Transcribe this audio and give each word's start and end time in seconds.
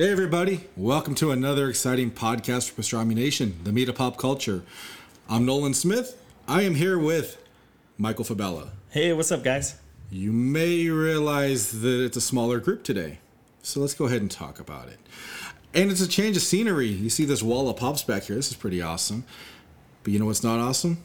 Hey, 0.00 0.12
everybody. 0.12 0.64
Welcome 0.78 1.14
to 1.16 1.30
another 1.30 1.68
exciting 1.68 2.10
podcast 2.10 2.70
for 2.70 2.80
Pastrami 2.80 3.14
Nation, 3.14 3.60
the 3.64 3.70
meat 3.70 3.86
of 3.90 3.96
pop 3.96 4.16
culture. 4.16 4.62
I'm 5.28 5.44
Nolan 5.44 5.74
Smith. 5.74 6.18
I 6.48 6.62
am 6.62 6.76
here 6.76 6.98
with 6.98 7.36
Michael 7.98 8.24
Fabella. 8.24 8.70
Hey, 8.88 9.12
what's 9.12 9.30
up, 9.30 9.44
guys? 9.44 9.78
You 10.10 10.32
may 10.32 10.88
realize 10.88 11.82
that 11.82 12.02
it's 12.02 12.16
a 12.16 12.20
smaller 12.22 12.60
group 12.60 12.82
today. 12.82 13.18
So 13.60 13.80
let's 13.80 13.92
go 13.92 14.06
ahead 14.06 14.22
and 14.22 14.30
talk 14.30 14.58
about 14.58 14.88
it. 14.88 15.00
And 15.74 15.90
it's 15.90 16.00
a 16.00 16.08
change 16.08 16.34
of 16.34 16.42
scenery. 16.42 16.88
You 16.88 17.10
see 17.10 17.26
this 17.26 17.42
wall 17.42 17.68
of 17.68 17.76
pops 17.76 18.02
back 18.02 18.22
here. 18.22 18.36
This 18.36 18.50
is 18.50 18.56
pretty 18.56 18.80
awesome. 18.80 19.24
But 20.02 20.14
you 20.14 20.18
know 20.18 20.24
what's 20.24 20.42
not 20.42 20.60
awesome? 20.60 21.04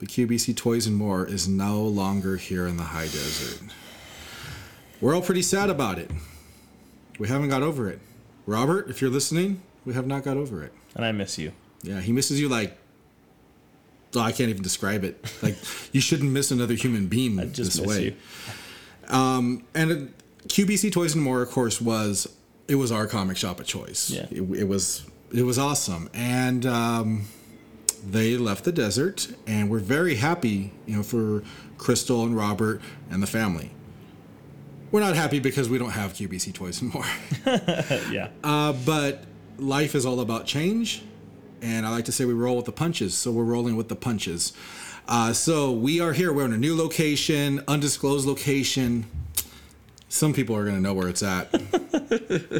The 0.00 0.06
QBC 0.06 0.56
Toys 0.56 0.88
and 0.88 0.96
More 0.96 1.24
is 1.24 1.46
no 1.46 1.84
longer 1.84 2.36
here 2.36 2.66
in 2.66 2.78
the 2.78 2.82
high 2.82 3.06
desert. 3.06 3.60
We're 5.00 5.14
all 5.14 5.22
pretty 5.22 5.42
sad 5.42 5.70
about 5.70 6.00
it. 6.00 6.10
We 7.20 7.28
haven't 7.28 7.50
got 7.50 7.62
over 7.62 7.88
it. 7.88 8.00
Robert, 8.46 8.88
if 8.90 9.00
you're 9.00 9.10
listening, 9.10 9.62
we 9.84 9.94
have 9.94 10.06
not 10.06 10.22
got 10.22 10.36
over 10.36 10.62
it. 10.62 10.72
And 10.94 11.04
I 11.04 11.12
miss 11.12 11.38
you. 11.38 11.52
Yeah, 11.82 12.00
he 12.00 12.12
misses 12.12 12.40
you 12.40 12.48
like. 12.48 12.76
Oh, 14.16 14.20
I 14.20 14.32
can't 14.32 14.48
even 14.50 14.62
describe 14.62 15.04
it. 15.04 15.24
Like 15.42 15.56
you 15.92 16.00
shouldn't 16.00 16.30
miss 16.30 16.50
another 16.50 16.74
human 16.74 17.08
being 17.08 17.36
this 17.36 17.80
way. 17.80 18.16
Um, 19.08 19.64
and 19.74 19.90
it, 19.90 20.48
QBC 20.48 20.92
Toys 20.92 21.14
and 21.14 21.22
More, 21.22 21.42
of 21.42 21.50
course, 21.50 21.80
was 21.80 22.28
it 22.68 22.76
was 22.76 22.92
our 22.92 23.06
comic 23.06 23.36
shop 23.36 23.60
of 23.60 23.66
choice. 23.66 24.10
Yeah. 24.10 24.26
it, 24.30 24.42
it 24.42 24.68
was 24.68 25.04
it 25.32 25.42
was 25.42 25.58
awesome, 25.58 26.08
and 26.14 26.64
um, 26.64 27.26
they 28.08 28.36
left 28.36 28.64
the 28.64 28.72
desert, 28.72 29.28
and 29.46 29.68
we're 29.68 29.80
very 29.80 30.14
happy, 30.16 30.72
you 30.86 30.96
know, 30.96 31.02
for 31.02 31.42
Crystal 31.76 32.22
and 32.22 32.36
Robert 32.36 32.80
and 33.10 33.22
the 33.22 33.26
family. 33.26 33.72
We're 34.90 35.00
not 35.00 35.16
happy 35.16 35.40
because 35.40 35.68
we 35.68 35.78
don't 35.78 35.90
have 35.90 36.12
QBC 36.12 36.54
Toys 36.54 36.82
anymore. 36.82 37.04
Yeah. 38.12 38.28
Uh, 38.42 38.72
but 38.72 39.24
life 39.58 39.94
is 39.94 40.06
all 40.06 40.20
about 40.20 40.46
change, 40.46 41.02
and 41.62 41.84
I 41.86 41.90
like 41.90 42.04
to 42.06 42.12
say 42.12 42.24
we 42.24 42.34
roll 42.34 42.56
with 42.56 42.66
the 42.66 42.72
punches. 42.72 43.14
So 43.14 43.30
we're 43.32 43.44
rolling 43.44 43.76
with 43.76 43.88
the 43.88 43.96
punches. 43.96 44.52
Uh, 45.06 45.32
so 45.32 45.72
we 45.72 46.00
are 46.00 46.12
here. 46.12 46.32
We're 46.32 46.44
in 46.46 46.52
a 46.52 46.58
new 46.58 46.76
location, 46.76 47.62
undisclosed 47.68 48.26
location. 48.26 49.06
Some 50.08 50.32
people 50.32 50.56
are 50.56 50.62
going 50.64 50.76
to 50.76 50.80
know 50.80 50.94
where 50.94 51.08
it's 51.08 51.22
at. 51.22 51.50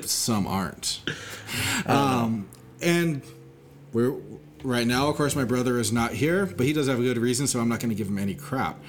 some 0.09 0.47
aren't. 0.47 1.01
Um, 1.87 2.49
and 2.83 3.23
we're 3.93 4.17
right 4.65 4.87
now. 4.87 5.09
Of 5.09 5.17
course, 5.17 5.37
my 5.37 5.45
brother 5.45 5.79
is 5.79 5.93
not 5.93 6.13
here, 6.13 6.47
but 6.47 6.67
he 6.67 6.73
does 6.73 6.89
have 6.89 6.99
a 6.99 7.03
good 7.03 7.19
reason, 7.19 7.47
so 7.47 7.61
I'm 7.61 7.69
not 7.69 7.79
going 7.81 7.91
to 7.91 7.95
give 7.95 8.09
him 8.09 8.19
any 8.19 8.35
crap. 8.35 8.83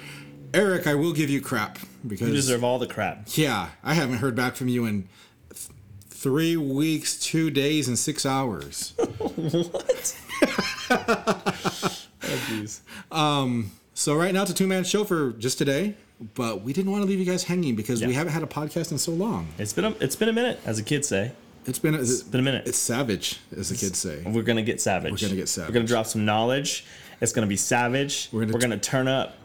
Eric, 0.56 0.88
I 0.88 0.96
will 0.96 1.12
give 1.14 1.30
you 1.30 1.42
crap 1.42 1.78
because 2.08 2.30
You 2.30 2.34
deserve 2.34 2.64
all 2.64 2.80
the 2.80 2.88
crap. 2.88 3.28
yeah, 3.34 3.70
I 3.84 3.94
haven't 3.94 4.18
heard 4.18 4.36
back 4.36 4.56
from 4.56 4.70
you 4.70 4.86
in 4.86 5.08
th- 5.50 5.68
three 6.10 6.56
weeks, 6.56 7.20
two 7.20 7.50
days, 7.52 7.90
and 7.90 8.00
six 8.00 8.26
hours. 8.26 8.94
what? 8.98 10.18
oh, 10.90 12.40
jeez. 12.48 12.80
Um, 13.12 13.72
so 13.94 14.16
right 14.16 14.34
now 14.34 14.44
it's 14.44 14.52
a 14.52 14.54
two 14.54 14.68
man 14.68 14.86
show 14.86 15.04
for 15.04 15.32
just 15.34 15.58
today, 15.58 15.96
but 16.36 16.62
we 16.62 16.72
didn't 16.72 16.92
want 16.92 17.04
to 17.04 17.08
leave 17.10 17.20
you 17.20 17.26
guys 17.26 17.44
hanging 17.44 17.76
because 17.76 18.02
we 18.06 18.14
haven't 18.14 18.32
had 18.34 18.44
a 18.44 18.48
podcast 18.48 18.92
in 18.92 18.98
so 18.98 19.12
long. 19.12 19.48
It's 19.58 19.74
been 19.74 19.86
a 19.86 19.90
it's 20.00 20.16
been 20.16 20.30
a 20.30 20.34
minute, 20.34 20.60
as 20.66 20.78
the 20.78 20.84
kids 20.84 21.08
say. 21.08 21.34
It's 21.66 21.80
been 21.80 21.96
it's 21.96 22.22
been 22.24 22.40
a 22.40 22.44
minute. 22.44 22.66
It's 22.68 22.78
savage, 22.78 23.40
as 23.58 23.70
the 23.70 23.76
kids 23.76 23.98
say. 23.98 24.24
We're 24.26 24.44
gonna 24.44 24.62
get 24.62 24.80
savage. 24.80 25.12
We're 25.12 25.18
gonna 25.28 25.36
get 25.36 25.50
savage. 25.50 25.70
We're 25.70 25.74
gonna 25.74 25.88
drop 25.88 26.06
some 26.06 26.24
knowledge. 26.24 26.86
It's 27.20 27.34
gonna 27.34 27.48
be 27.48 27.58
savage. 27.58 28.30
We're 28.32 28.42
We're 28.42 28.46
gonna 28.54 28.60
gonna, 28.60 28.78
turn 28.78 29.08
up 29.08 29.36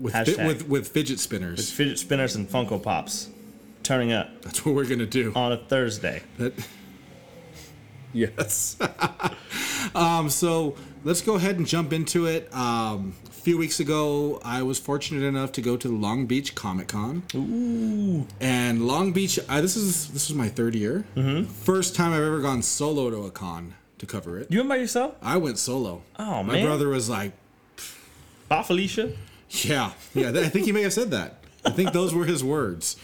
With 0.00 0.12
fi- 0.12 0.46
with 0.46 0.68
with 0.68 0.88
fidget 0.88 1.18
spinners. 1.20 1.70
fidget 1.70 1.98
spinners 1.98 2.34
and 2.36 2.48
Funko 2.48 2.82
Pops. 2.82 3.30
Turning 3.82 4.12
up 4.12 4.42
That's 4.42 4.64
what 4.66 4.74
we're 4.74 4.84
gonna 4.86 5.06
do. 5.06 5.32
on 5.34 5.52
a 5.52 5.56
Thursday. 5.56 6.22
That- 6.38 6.52
yes. 8.12 8.76
um, 9.94 10.28
so 10.30 10.76
let's 11.04 11.20
go 11.22 11.34
ahead 11.36 11.56
and 11.56 11.66
jump 11.66 11.92
into 11.92 12.26
it. 12.26 12.52
Um, 12.54 13.14
a 13.26 13.30
few 13.30 13.56
weeks 13.58 13.78
ago, 13.80 14.40
I 14.44 14.62
was 14.62 14.78
fortunate 14.78 15.22
enough 15.24 15.52
to 15.52 15.62
go 15.62 15.76
to 15.76 15.88
the 15.88 15.94
Long 15.94 16.26
Beach 16.26 16.54
Comic 16.54 16.88
Con. 16.88 17.22
Ooh. 17.34 18.26
And 18.40 18.86
Long 18.86 19.12
Beach, 19.12 19.38
I, 19.48 19.60
this 19.60 19.76
is 19.76 20.08
this 20.08 20.28
is 20.28 20.34
my 20.36 20.48
third 20.48 20.74
year. 20.74 21.04
Mm-hmm. 21.16 21.44
First 21.50 21.94
time 21.94 22.12
I've 22.12 22.22
ever 22.22 22.40
gone 22.40 22.62
solo 22.62 23.08
to 23.10 23.24
a 23.24 23.30
con 23.30 23.74
to 23.98 24.06
cover 24.06 24.38
it. 24.38 24.50
You 24.50 24.58
went 24.58 24.68
by 24.70 24.76
yourself? 24.76 25.14
I 25.22 25.36
went 25.36 25.58
solo. 25.58 26.02
Oh, 26.18 26.42
my 26.42 26.54
man. 26.54 26.60
My 26.60 26.62
brother 26.66 26.88
was 26.88 27.08
like, 27.08 27.32
Bye, 28.48 28.62
Felicia. 28.62 29.12
Yeah, 29.50 29.92
yeah. 30.14 30.30
I 30.30 30.48
think 30.48 30.66
he 30.66 30.72
may 30.72 30.82
have 30.82 30.92
said 30.92 31.10
that. 31.12 31.44
I 31.64 31.70
think 31.70 31.92
those 31.92 32.14
were 32.14 32.24
his 32.24 32.42
words. 32.44 32.96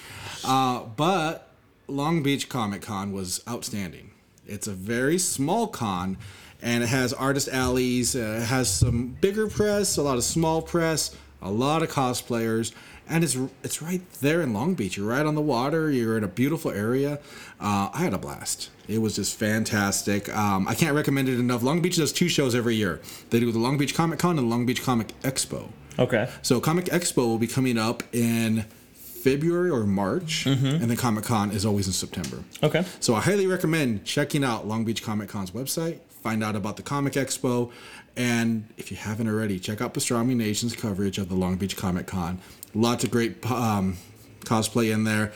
Uh, 0.44 0.80
but 0.96 1.48
Long 1.88 2.22
Beach 2.22 2.48
Comic 2.48 2.82
Con 2.82 3.12
was 3.12 3.42
outstanding. 3.48 4.10
It's 4.46 4.66
a 4.66 4.72
very 4.72 5.18
small 5.18 5.66
con, 5.68 6.18
and 6.60 6.82
it 6.82 6.88
has 6.88 7.12
artist 7.12 7.48
alleys. 7.48 8.16
Uh, 8.16 8.40
it 8.42 8.46
has 8.46 8.72
some 8.72 9.16
bigger 9.20 9.48
press, 9.48 9.96
a 9.96 10.02
lot 10.02 10.16
of 10.16 10.24
small 10.24 10.62
press, 10.62 11.14
a 11.40 11.50
lot 11.50 11.82
of 11.82 11.90
cosplayers, 11.90 12.72
and 13.08 13.22
it's 13.24 13.36
it's 13.62 13.80
right 13.82 14.02
there 14.20 14.42
in 14.42 14.52
Long 14.52 14.74
Beach. 14.74 14.96
You're 14.96 15.08
right 15.08 15.24
on 15.26 15.34
the 15.34 15.40
water. 15.42 15.90
You're 15.90 16.16
in 16.18 16.24
a 16.24 16.28
beautiful 16.28 16.70
area. 16.70 17.20
Uh, 17.60 17.90
I 17.92 17.98
had 17.98 18.14
a 18.14 18.18
blast. 18.18 18.70
It 18.88 18.98
was 18.98 19.16
just 19.16 19.36
fantastic. 19.38 20.34
Um, 20.36 20.66
I 20.66 20.74
can't 20.74 20.94
recommend 20.94 21.28
it 21.28 21.38
enough. 21.38 21.62
Long 21.62 21.80
Beach 21.80 21.96
does 21.96 22.12
two 22.12 22.28
shows 22.28 22.54
every 22.54 22.74
year. 22.74 23.00
They 23.30 23.38
do 23.40 23.50
the 23.52 23.58
Long 23.58 23.78
Beach 23.78 23.94
Comic 23.94 24.18
Con 24.18 24.38
and 24.38 24.46
the 24.46 24.50
Long 24.50 24.66
Beach 24.66 24.82
Comic 24.82 25.08
Expo. 25.22 25.68
Okay. 25.98 26.28
So 26.42 26.60
Comic 26.60 26.86
Expo 26.86 27.18
will 27.18 27.38
be 27.38 27.46
coming 27.46 27.78
up 27.78 28.02
in 28.12 28.64
February 28.94 29.70
or 29.70 29.84
March, 29.84 30.46
and 30.46 30.80
then 30.80 30.96
Comic 30.96 31.24
Con 31.24 31.50
is 31.52 31.64
always 31.64 31.86
in 31.86 31.92
September. 31.92 32.42
Okay. 32.62 32.84
So 33.00 33.14
I 33.14 33.20
highly 33.20 33.46
recommend 33.46 34.04
checking 34.04 34.42
out 34.42 34.66
Long 34.66 34.84
Beach 34.84 35.02
Comic 35.02 35.28
Con's 35.28 35.52
website, 35.52 36.00
find 36.22 36.42
out 36.42 36.56
about 36.56 36.76
the 36.76 36.82
Comic 36.82 37.12
Expo, 37.12 37.70
and 38.16 38.68
if 38.76 38.90
you 38.90 38.96
haven't 38.96 39.28
already, 39.28 39.58
check 39.58 39.80
out 39.80 39.94
Pastrami 39.94 40.34
Nation's 40.34 40.74
coverage 40.74 41.18
of 41.18 41.28
the 41.28 41.34
Long 41.34 41.56
Beach 41.56 41.76
Comic 41.76 42.06
Con. 42.06 42.40
Lots 42.74 43.04
of 43.04 43.10
great 43.10 43.48
um, 43.50 43.96
cosplay 44.40 44.92
in 44.92 45.04
there. 45.04 45.32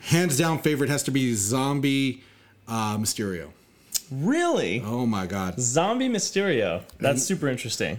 Hands 0.00 0.36
down 0.36 0.60
favorite 0.60 0.88
has 0.88 1.02
to 1.04 1.10
be 1.10 1.34
Zombie 1.34 2.22
uh, 2.68 2.96
Mysterio. 2.96 3.50
Really? 4.10 4.82
Oh 4.84 5.04
my 5.04 5.26
God. 5.26 5.58
Zombie 5.58 6.08
Mysterio. 6.08 6.82
That's 7.00 7.24
super 7.24 7.48
interesting. 7.48 7.98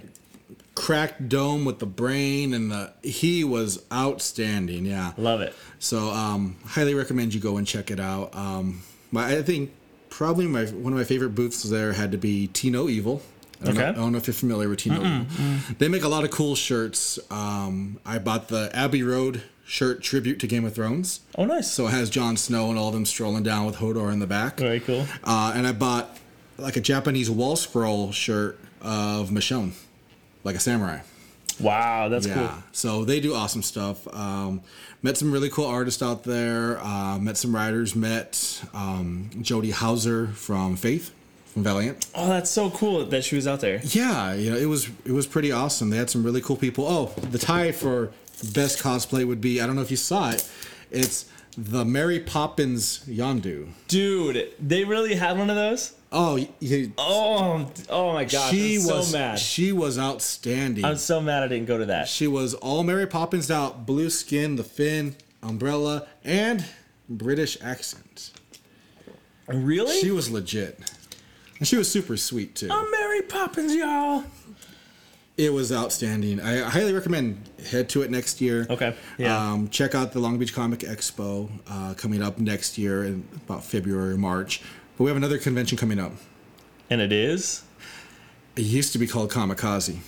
Cracked 0.77 1.27
dome 1.27 1.65
with 1.65 1.79
the 1.79 1.85
brain 1.87 2.53
and 2.53 2.71
the 2.71 2.93
he 3.01 3.43
was 3.43 3.83
outstanding. 3.91 4.85
Yeah. 4.85 5.13
Love 5.17 5.41
it. 5.41 5.53
So 5.79 6.09
um, 6.11 6.55
highly 6.65 6.93
recommend 6.93 7.33
you 7.33 7.39
go 7.39 7.57
and 7.57 7.65
check 7.65 7.89
it 7.91 7.99
out. 7.99 8.35
Um, 8.35 8.83
my, 9.11 9.37
I 9.37 9.41
think 9.41 9.71
probably 10.09 10.45
my 10.47 10.65
one 10.65 10.93
of 10.93 10.99
my 10.99 11.03
favorite 11.05 11.31
booths 11.35 11.63
there 11.63 11.93
had 11.93 12.11
to 12.11 12.17
be 12.17 12.47
Tino 12.47 12.87
Evil. 12.89 13.21
I 13.61 13.65
don't, 13.65 13.75
know, 13.75 13.81
Okay. 13.81 13.89
I 13.89 13.93
don't 13.93 14.11
know 14.11 14.17
if 14.19 14.27
you're 14.27 14.33
familiar 14.35 14.69
with 14.69 14.79
Tino 14.79 14.97
Evil. 15.03 15.25
They 15.79 15.87
make 15.87 16.03
a 16.03 16.07
lot 16.07 16.23
of 16.23 16.29
cool 16.31 16.53
shirts. 16.55 17.17
Um, 17.31 17.99
I 18.05 18.19
bought 18.19 18.49
the 18.49 18.69
Abbey 18.73 19.01
Road 19.01 19.41
shirt 19.65 20.03
tribute 20.03 20.39
to 20.41 20.47
Game 20.47 20.63
of 20.63 20.75
Thrones. 20.75 21.21
Oh, 21.35 21.45
nice. 21.45 21.71
So 21.71 21.87
it 21.87 21.91
has 21.91 22.09
Jon 22.11 22.37
Snow 22.37 22.69
and 22.69 22.77
all 22.77 22.89
of 22.89 22.93
them 22.93 23.05
strolling 23.05 23.41
down 23.43 23.65
with 23.65 23.77
Hodor 23.77 24.13
in 24.13 24.19
the 24.19 24.27
back. 24.27 24.57
Very 24.59 24.79
cool. 24.79 25.05
Uh, 25.23 25.53
and 25.55 25.65
I 25.65 25.71
bought 25.71 26.17
like 26.59 26.77
a 26.77 26.81
Japanese 26.81 27.29
wall 27.31 27.55
scroll 27.55 28.11
shirt 28.11 28.59
of 28.81 29.31
Michonne, 29.31 29.73
like 30.43 30.55
a 30.55 30.59
samurai. 30.59 30.99
Wow, 31.59 32.09
that's 32.09 32.27
Yeah. 32.27 32.33
cool. 32.35 32.49
So 32.71 33.03
they 33.05 33.19
do 33.19 33.33
awesome 33.33 33.63
stuff. 33.63 34.07
Um, 34.13 34.61
met 35.01 35.17
some 35.17 35.31
really 35.31 35.49
cool 35.49 35.65
artists 35.65 36.03
out 36.03 36.23
there. 36.23 36.79
Uh, 36.79 37.17
met 37.17 37.35
some 37.37 37.55
writers. 37.55 37.95
Met 37.95 38.61
um, 38.73 39.29
Jody 39.41 39.71
Houser 39.71 40.27
from 40.27 40.75
Faith 40.75 41.11
from 41.53 41.63
Valiant. 41.63 42.05
Oh, 42.13 42.27
that's 42.27 42.51
so 42.51 42.69
cool 42.69 43.05
that 43.05 43.23
she 43.23 43.35
was 43.35 43.47
out 43.47 43.61
there. 43.61 43.81
Yeah, 43.83 44.33
you 44.35 44.51
know 44.51 44.57
it 44.57 44.65
was 44.67 44.89
it 45.05 45.11
was 45.13 45.25
pretty 45.25 45.51
awesome. 45.51 45.89
They 45.89 45.97
had 45.97 46.09
some 46.11 46.23
really 46.23 46.41
cool 46.41 46.57
people. 46.57 46.85
Oh, 46.87 47.11
the 47.21 47.39
tie 47.39 47.71
for 47.71 48.11
best 48.53 48.77
cosplay 48.83 49.25
would 49.25 49.41
be 49.41 49.59
I 49.59 49.65
don't 49.65 49.75
know 49.75 49.81
if 49.81 49.89
you 49.91 49.97
saw 49.97 50.29
it. 50.29 50.47
It's 50.91 51.25
the 51.57 51.83
Mary 51.83 52.19
Poppins 52.19 52.99
Yondu. 53.07 53.69
Dude, 53.87 54.51
they 54.59 54.83
really 54.83 55.15
had 55.15 55.39
one 55.39 55.49
of 55.49 55.55
those? 55.55 55.93
Oh, 56.11 56.39
Oh, 56.97 57.71
oh 57.89 58.13
my 58.13 58.23
gosh. 58.25 58.49
she 58.51 58.77
so 58.77 58.95
was 58.97 59.11
mad. 59.13 59.39
she 59.39 59.71
was 59.73 59.99
outstanding. 59.99 60.85
I'm 60.85 60.95
so 60.97 61.19
mad 61.19 61.43
I 61.43 61.47
didn't 61.47 61.67
go 61.67 61.77
to 61.77 61.85
that. 61.87 62.07
She 62.07 62.27
was 62.27 62.53
all 62.53 62.83
Mary 62.83 63.05
Poppins 63.07 63.51
out, 63.51 63.85
blue 63.85 64.09
skin, 64.09 64.55
the 64.55 64.63
fin, 64.63 65.15
umbrella, 65.43 66.07
and 66.23 66.65
British 67.09 67.57
accent. 67.61 68.31
Really? 69.47 69.99
She 69.99 70.11
was 70.11 70.29
legit. 70.29 70.79
And 71.59 71.67
she 71.67 71.75
was 71.77 71.89
super 71.91 72.15
sweet 72.17 72.55
too. 72.55 72.69
I'm 72.71 72.89
Mary 72.91 73.21
Poppins, 73.23 73.73
y'all. 73.75 74.23
It 75.37 75.53
was 75.53 75.71
outstanding. 75.71 76.39
I 76.41 76.65
I 76.65 76.69
highly 76.69 76.93
recommend 76.93 77.47
head 77.69 77.89
to 77.89 78.01
it 78.01 78.09
next 78.09 78.41
year. 78.41 78.65
Okay, 78.69 78.95
yeah. 79.17 79.51
Um, 79.51 79.67
check 79.69 79.93
out 79.93 80.11
the 80.11 80.19
Long 80.19 80.37
Beach 80.39 80.53
Comic 80.53 80.79
Expo 80.79 81.49
uh, 81.69 81.93
coming 81.95 82.23
up 82.23 82.39
next 82.39 82.77
year 82.77 83.03
in 83.03 83.23
about 83.45 83.63
February 83.63 84.13
or 84.13 84.17
March. 84.17 84.61
But 84.97 85.03
we 85.03 85.09
have 85.09 85.17
another 85.17 85.37
convention 85.37 85.77
coming 85.77 85.99
up. 85.99 86.11
And 86.89 87.01
it 87.01 87.11
is? 87.11 87.63
It 88.55 88.63
used 88.63 88.93
to 88.93 88.99
be 88.99 89.05
called 89.05 89.29
Comikaze, 89.31 89.99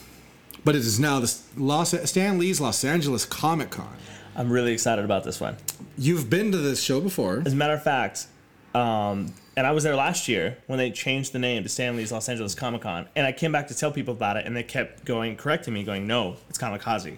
but 0.65 0.75
it 0.75 0.79
is 0.79 0.99
now 0.99 1.19
the 1.19 1.35
Los 1.55 1.93
Stan 2.09 2.39
Lee's 2.39 2.59
Los 2.59 2.83
Angeles 2.83 3.25
Comic 3.25 3.69
Con. 3.69 3.95
I'm 4.35 4.51
really 4.51 4.71
excited 4.71 5.05
about 5.05 5.23
this 5.23 5.39
one. 5.39 5.57
You've 5.97 6.29
been 6.29 6.51
to 6.51 6.57
this 6.57 6.81
show 6.81 7.01
before. 7.01 7.43
As 7.45 7.53
a 7.53 7.55
matter 7.55 7.73
of 7.73 7.83
fact, 7.83 8.27
Um, 8.73 9.33
and 9.57 9.65
I 9.65 9.71
was 9.71 9.83
there 9.83 9.95
last 9.95 10.27
year 10.27 10.57
when 10.67 10.77
they 10.77 10.91
changed 10.91 11.33
the 11.33 11.39
name 11.39 11.63
to 11.63 11.69
Stan 11.69 11.97
Lee's 11.97 12.11
Los 12.11 12.29
Angeles 12.29 12.53
Comic 12.55 12.81
Con, 12.81 13.07
and 13.15 13.25
I 13.25 13.31
came 13.31 13.51
back 13.51 13.67
to 13.69 13.75
tell 13.75 13.91
people 13.91 14.13
about 14.13 14.37
it, 14.37 14.45
and 14.45 14.55
they 14.55 14.61
kept 14.63 15.05
going 15.05 15.35
correcting 15.35 15.73
me, 15.73 15.83
going, 15.83 16.05
"No, 16.07 16.37
it's 16.49 16.57
Comikaze." 16.59 17.15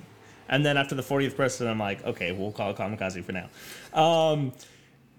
And 0.47 0.65
then 0.65 0.77
after 0.77 0.95
the 0.95 1.03
40th 1.03 1.35
person, 1.35 1.67
I'm 1.67 1.77
like, 1.79 2.05
"Okay, 2.05 2.31
we'll 2.31 2.51
call 2.53 2.71
it 2.71 2.77
Comikaze 2.77 3.21
for 3.23 3.33
now." 3.33 3.49
Um, 3.93 4.53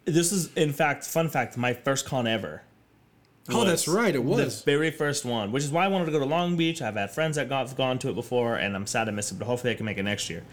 this 0.05 0.33
is, 0.33 0.53
in 0.55 0.73
fact, 0.73 1.05
fun 1.05 1.29
fact, 1.29 1.57
my 1.57 1.73
first 1.75 2.07
con 2.07 2.27
ever. 2.27 2.63
Oh, 3.51 3.65
that's 3.65 3.89
right. 3.89 4.15
It 4.15 4.23
was. 4.23 4.63
the 4.63 4.71
very 4.71 4.93
first 4.93 5.25
one, 5.25 5.51
which 5.51 5.65
is 5.65 5.73
why 5.73 5.85
I 5.85 5.89
wanted 5.89 6.07
to 6.07 6.13
go 6.13 6.21
to 6.21 6.25
Long 6.25 6.57
Beach. 6.57 6.81
I've 6.81 6.95
had 6.95 7.11
friends 7.11 7.37
that 7.37 7.49
got 7.49 7.77
gone 7.77 7.99
to 8.01 8.11
it 8.11 8.15
before, 8.15 8.57
and 8.57 8.77
I'm 8.77 8.87
sad 8.87 9.07
to 9.07 9.13
miss 9.13 9.33
it, 9.33 9.39
but 9.39 9.47
hopefully 9.47 9.73
I 9.73 9.77
can 9.77 9.85
make 9.85 9.99
it 9.99 10.05
next 10.05 10.31
year. 10.31 10.45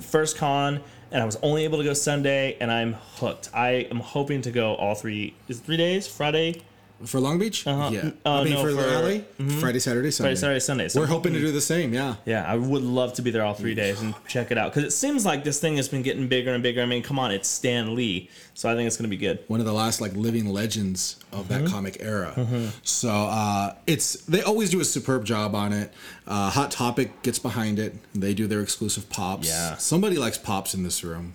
First 0.00 0.36
con, 0.36 0.80
and 1.10 1.22
I 1.22 1.24
was 1.24 1.36
only 1.42 1.64
able 1.64 1.78
to 1.78 1.84
go 1.84 1.92
Sunday, 1.92 2.56
and 2.60 2.70
I'm 2.70 2.92
hooked. 2.92 3.50
I 3.52 3.88
am 3.90 3.98
hoping 3.98 4.42
to 4.42 4.52
go 4.52 4.76
all 4.76 4.94
three. 4.94 5.34
Is 5.48 5.58
it 5.58 5.64
three 5.64 5.76
days? 5.76 6.06
Friday, 6.06 6.62
For 7.04 7.20
Long 7.20 7.38
Beach? 7.38 7.66
Uh-huh. 7.66 7.90
Yeah. 7.92 8.10
Uh, 8.24 8.40
I 8.40 8.44
mean, 8.44 8.54
no, 8.54 8.62
for, 8.62 8.70
for- 8.70 8.74
the 8.82 9.24
LA? 9.38 9.58
Friday, 9.60 9.78
Saturday, 9.80 10.10
Sunday. 10.10 10.28
Friday, 10.30 10.36
Saturday, 10.40 10.60
Sunday. 10.60 10.88
So 10.88 11.00
We're 11.00 11.06
hoping 11.06 11.34
to 11.34 11.40
do 11.40 11.52
the 11.52 11.60
same, 11.60 11.92
yeah. 11.92 12.14
Yeah, 12.24 12.50
I 12.50 12.56
would 12.56 12.82
love 12.82 13.12
to 13.14 13.22
be 13.22 13.30
there 13.30 13.44
all 13.44 13.52
three 13.52 13.74
days 13.74 14.00
and 14.00 14.14
check 14.26 14.50
it 14.50 14.56
out 14.56 14.72
because 14.72 14.84
it 14.84 14.92
seems 14.96 15.26
like 15.26 15.44
this 15.44 15.60
thing 15.60 15.76
has 15.76 15.88
been 15.90 16.00
getting 16.02 16.26
bigger 16.26 16.54
and 16.54 16.62
bigger. 16.62 16.80
I 16.80 16.86
mean, 16.86 17.02
come 17.02 17.18
on, 17.18 17.30
it's 17.32 17.48
Stan 17.48 17.94
Lee, 17.94 18.30
so 18.54 18.70
I 18.70 18.74
think 18.74 18.86
it's 18.86 18.96
gonna 18.96 19.08
be 19.08 19.18
good. 19.18 19.40
One 19.48 19.60
of 19.60 19.66
the 19.66 19.74
last 19.74 20.00
like 20.00 20.14
living 20.14 20.46
legends 20.46 21.16
of 21.32 21.48
Mm-hmm. 21.48 21.64
that 21.64 21.70
comic 21.70 21.96
era. 22.00 22.34
So 22.82 23.10
uh, 23.10 23.74
it's 23.86 24.14
they 24.24 24.40
always 24.42 24.70
do 24.70 24.80
a 24.80 24.84
superb 24.84 25.26
job 25.26 25.54
on 25.54 25.74
it. 25.74 25.92
Uh, 26.26 26.48
Hot 26.50 26.70
Topic 26.70 27.22
gets 27.22 27.38
behind 27.38 27.78
it. 27.78 27.94
They 28.14 28.32
do 28.32 28.46
their 28.46 28.62
exclusive 28.62 29.10
pops. 29.10 29.48
Yeah. 29.48 29.76
Somebody 29.76 30.16
likes 30.16 30.38
pops 30.38 30.72
in 30.74 30.82
this 30.82 31.04
room. 31.04 31.34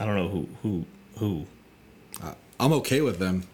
I 0.00 0.06
don't 0.06 0.14
know 0.16 0.28
who 0.28 0.48
who 0.62 0.84
who. 1.18 1.46
I'm 2.60 2.72
okay 2.72 3.02
with 3.02 3.18
them. 3.18 3.44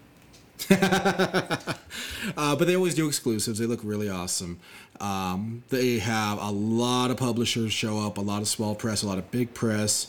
uh, 0.71 2.57
but 2.57 2.67
they 2.67 2.77
always 2.77 2.95
do 2.95 3.07
exclusives. 3.07 3.59
They 3.59 3.67
look 3.67 3.81
really 3.83 4.09
awesome. 4.09 4.59
Um, 5.01 5.63
they 5.71 5.99
have 5.99 6.39
a 6.41 6.51
lot 6.51 7.11
of 7.11 7.17
publishers 7.17 7.73
show 7.73 7.99
up, 8.01 8.19
a 8.19 8.21
lot 8.21 8.43
of 8.43 8.49
small 8.49 8.75
press, 8.75 9.03
a 9.03 9.07
lot 9.07 9.19
of 9.19 9.31
big 9.31 9.55
press, 9.55 10.09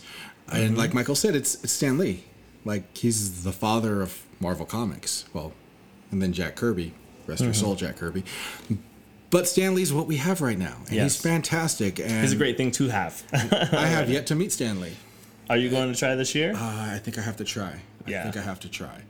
and 0.51 0.77
like 0.77 0.93
Michael 0.93 1.15
said, 1.15 1.35
it's 1.35 1.55
it's 1.63 1.73
Stan 1.73 1.97
Lee. 1.97 2.23
Like 2.63 2.95
he's 2.97 3.43
the 3.43 3.51
father 3.51 4.01
of 4.01 4.23
Marvel 4.39 4.65
Comics. 4.65 5.25
Well, 5.33 5.53
and 6.11 6.21
then 6.21 6.33
Jack 6.33 6.55
Kirby, 6.55 6.93
rest 7.27 7.43
your 7.43 7.53
soul, 7.53 7.75
Jack 7.75 7.97
Kirby. 7.97 8.23
But 9.31 9.47
Stan 9.47 9.75
Lee's 9.75 9.91
what 9.91 10.07
we 10.07 10.17
have 10.17 10.41
right 10.41 10.57
now, 10.57 10.77
and 10.89 10.99
he's 11.01 11.17
fantastic. 11.19 11.99
And 11.99 12.23
It's 12.23 12.31
a 12.33 12.37
great 12.37 12.57
thing 12.57 12.71
to 12.71 12.87
have. 12.89 13.23
I 13.33 13.87
have 13.87 14.09
yet 14.09 14.27
to 14.27 14.35
meet 14.35 14.51
Stan 14.51 14.79
Lee. 14.79 14.93
Are 15.49 15.57
you 15.57 15.69
going 15.69 15.91
to 15.91 15.97
try 15.99 16.15
this 16.15 16.33
year? 16.33 16.53
Uh, 16.53 16.57
I 16.93 16.99
think 17.03 17.17
I 17.17 17.21
have 17.21 17.37
to 17.37 17.43
try. 17.43 17.81
I 18.07 18.09
Yeah. 18.09 18.23
think 18.23 18.37
I 18.37 18.41
have 18.41 18.59
to 18.61 18.69
try. 18.69 19.01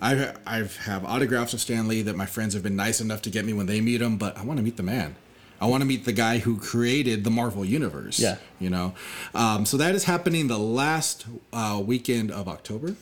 I 0.00 0.34
I've 0.46 0.76
have 0.78 1.04
autographs 1.04 1.54
of 1.54 1.60
Stan 1.60 1.88
Lee 1.88 2.02
that 2.02 2.16
my 2.16 2.26
friends 2.26 2.54
have 2.54 2.62
been 2.62 2.76
nice 2.76 3.00
enough 3.00 3.22
to 3.22 3.30
get 3.30 3.44
me 3.44 3.52
when 3.52 3.66
they 3.66 3.80
meet 3.80 4.00
him, 4.02 4.16
but 4.18 4.36
I 4.36 4.44
want 4.44 4.58
to 4.58 4.62
meet 4.62 4.76
the 4.76 4.82
man. 4.82 5.16
I 5.60 5.66
want 5.66 5.80
to 5.80 5.86
meet 5.86 6.04
the 6.04 6.12
guy 6.12 6.38
who 6.38 6.58
created 6.58 7.24
the 7.24 7.30
Marvel 7.30 7.64
universe. 7.64 8.20
Yeah. 8.20 8.36
you 8.60 8.68
know. 8.68 8.94
Um, 9.34 9.64
so 9.64 9.78
that 9.78 9.94
is 9.94 10.04
happening 10.04 10.48
the 10.48 10.58
last 10.58 11.24
uh, 11.52 11.82
weekend 11.84 12.30
of 12.30 12.46
October. 12.46 12.94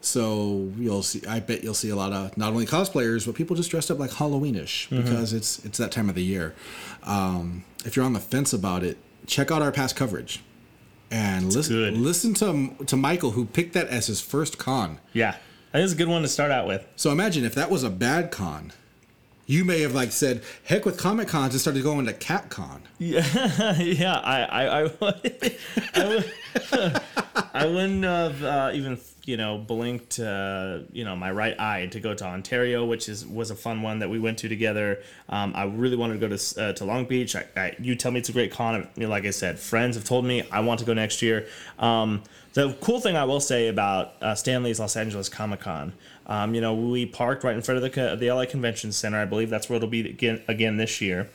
So 0.00 0.70
you'll 0.78 1.02
see. 1.02 1.26
I 1.26 1.40
bet 1.40 1.62
you'll 1.62 1.74
see 1.74 1.90
a 1.90 1.96
lot 1.96 2.12
of 2.12 2.36
not 2.36 2.52
only 2.52 2.64
cosplayers 2.64 3.26
but 3.26 3.34
people 3.34 3.54
just 3.54 3.70
dressed 3.70 3.90
up 3.90 3.98
like 3.98 4.10
Halloweenish 4.10 4.88
because 4.88 5.32
it's 5.32 5.62
it's 5.64 5.78
that 5.78 5.92
time 5.92 6.08
of 6.08 6.14
the 6.14 6.22
year. 6.24 6.54
Um, 7.02 7.64
if 7.84 7.96
you're 7.96 8.04
on 8.04 8.14
the 8.14 8.20
fence 8.20 8.52
about 8.52 8.82
it, 8.82 8.96
check 9.26 9.50
out 9.50 9.60
our 9.60 9.72
past 9.72 9.96
coverage 9.96 10.42
and 11.10 11.52
listen 11.52 11.74
good. 11.76 11.96
listen 11.98 12.34
to 12.34 12.84
to 12.86 12.96
Michael 12.96 13.32
who 13.32 13.44
picked 13.44 13.74
that 13.74 13.88
as 13.88 14.06
his 14.06 14.20
first 14.22 14.56
con. 14.58 15.00
yeah, 15.12 15.36
I 15.72 15.78
think 15.78 15.84
it's 15.84 15.92
a 15.92 15.96
good 15.96 16.08
one 16.08 16.22
to 16.22 16.28
start 16.28 16.50
out 16.50 16.66
with. 16.66 16.84
So 16.96 17.12
imagine 17.12 17.44
if 17.44 17.54
that 17.54 17.70
was 17.70 17.84
a 17.84 17.90
bad 17.90 18.30
con. 18.32 18.72
You 19.46 19.64
may 19.64 19.80
have 19.82 19.94
like 19.94 20.12
said 20.12 20.42
heck 20.64 20.84
with 20.84 20.96
comic 20.98 21.28
cons 21.28 21.54
and 21.54 21.60
started 21.60 21.82
going 21.82 22.06
to 22.06 22.12
cat 22.12 22.50
con. 22.50 22.82
Yeah, 22.98 23.76
yeah. 23.78 24.18
I, 24.18 24.42
I, 24.42 24.84
I, 24.84 24.90
I, 25.94 26.08
would, 26.08 26.32
I 27.54 27.66
wouldn't 27.66 28.04
have 28.04 28.42
uh, 28.44 28.70
even, 28.74 28.98
you 29.24 29.36
know, 29.36 29.58
blinked, 29.58 30.18
uh, 30.18 30.80
you 30.92 31.04
know, 31.04 31.14
my 31.14 31.30
right 31.30 31.58
eye 31.58 31.86
to 31.86 32.00
go 32.00 32.14
to 32.14 32.24
Ontario, 32.24 32.84
which 32.84 33.08
is 33.08 33.26
was 33.26 33.50
a 33.50 33.54
fun 33.54 33.82
one 33.82 33.98
that 33.98 34.08
we 34.08 34.18
went 34.18 34.38
to 34.38 34.48
together. 34.48 35.02
Um, 35.28 35.52
I 35.54 35.64
really 35.64 35.96
wanted 35.96 36.20
to 36.20 36.28
go 36.28 36.36
to 36.36 36.62
uh, 36.62 36.72
to 36.74 36.84
Long 36.84 37.04
Beach. 37.04 37.36
I, 37.36 37.46
I, 37.56 37.76
you 37.78 37.94
tell 37.94 38.12
me 38.12 38.20
it's 38.20 38.28
a 38.28 38.32
great 38.32 38.52
con. 38.52 38.88
Like 38.96 39.24
I 39.24 39.30
said, 39.30 39.58
friends 39.58 39.96
have 39.96 40.04
told 40.04 40.24
me 40.24 40.42
I 40.50 40.60
want 40.60 40.80
to 40.80 40.86
go 40.86 40.94
next 40.94 41.22
year. 41.22 41.46
Um, 41.78 42.22
the 42.52 42.76
cool 42.80 43.00
thing 43.00 43.16
I 43.16 43.24
will 43.24 43.40
say 43.40 43.68
about 43.68 44.14
uh, 44.20 44.34
Stan 44.34 44.62
Lee's 44.62 44.80
Los 44.80 44.96
Angeles 44.96 45.28
Comic 45.28 45.60
Con, 45.60 45.92
um, 46.26 46.54
you 46.54 46.60
know, 46.60 46.74
we 46.74 47.06
parked 47.06 47.44
right 47.44 47.54
in 47.54 47.62
front 47.62 47.82
of 47.82 47.92
the 47.92 48.16
the 48.16 48.32
LA 48.32 48.46
Convention 48.46 48.92
Center. 48.92 49.18
I 49.18 49.24
believe 49.24 49.50
that's 49.50 49.68
where 49.68 49.76
it'll 49.76 49.88
be 49.88 50.08
again 50.08 50.42
again 50.48 50.76
this 50.76 51.00
year. 51.00 51.28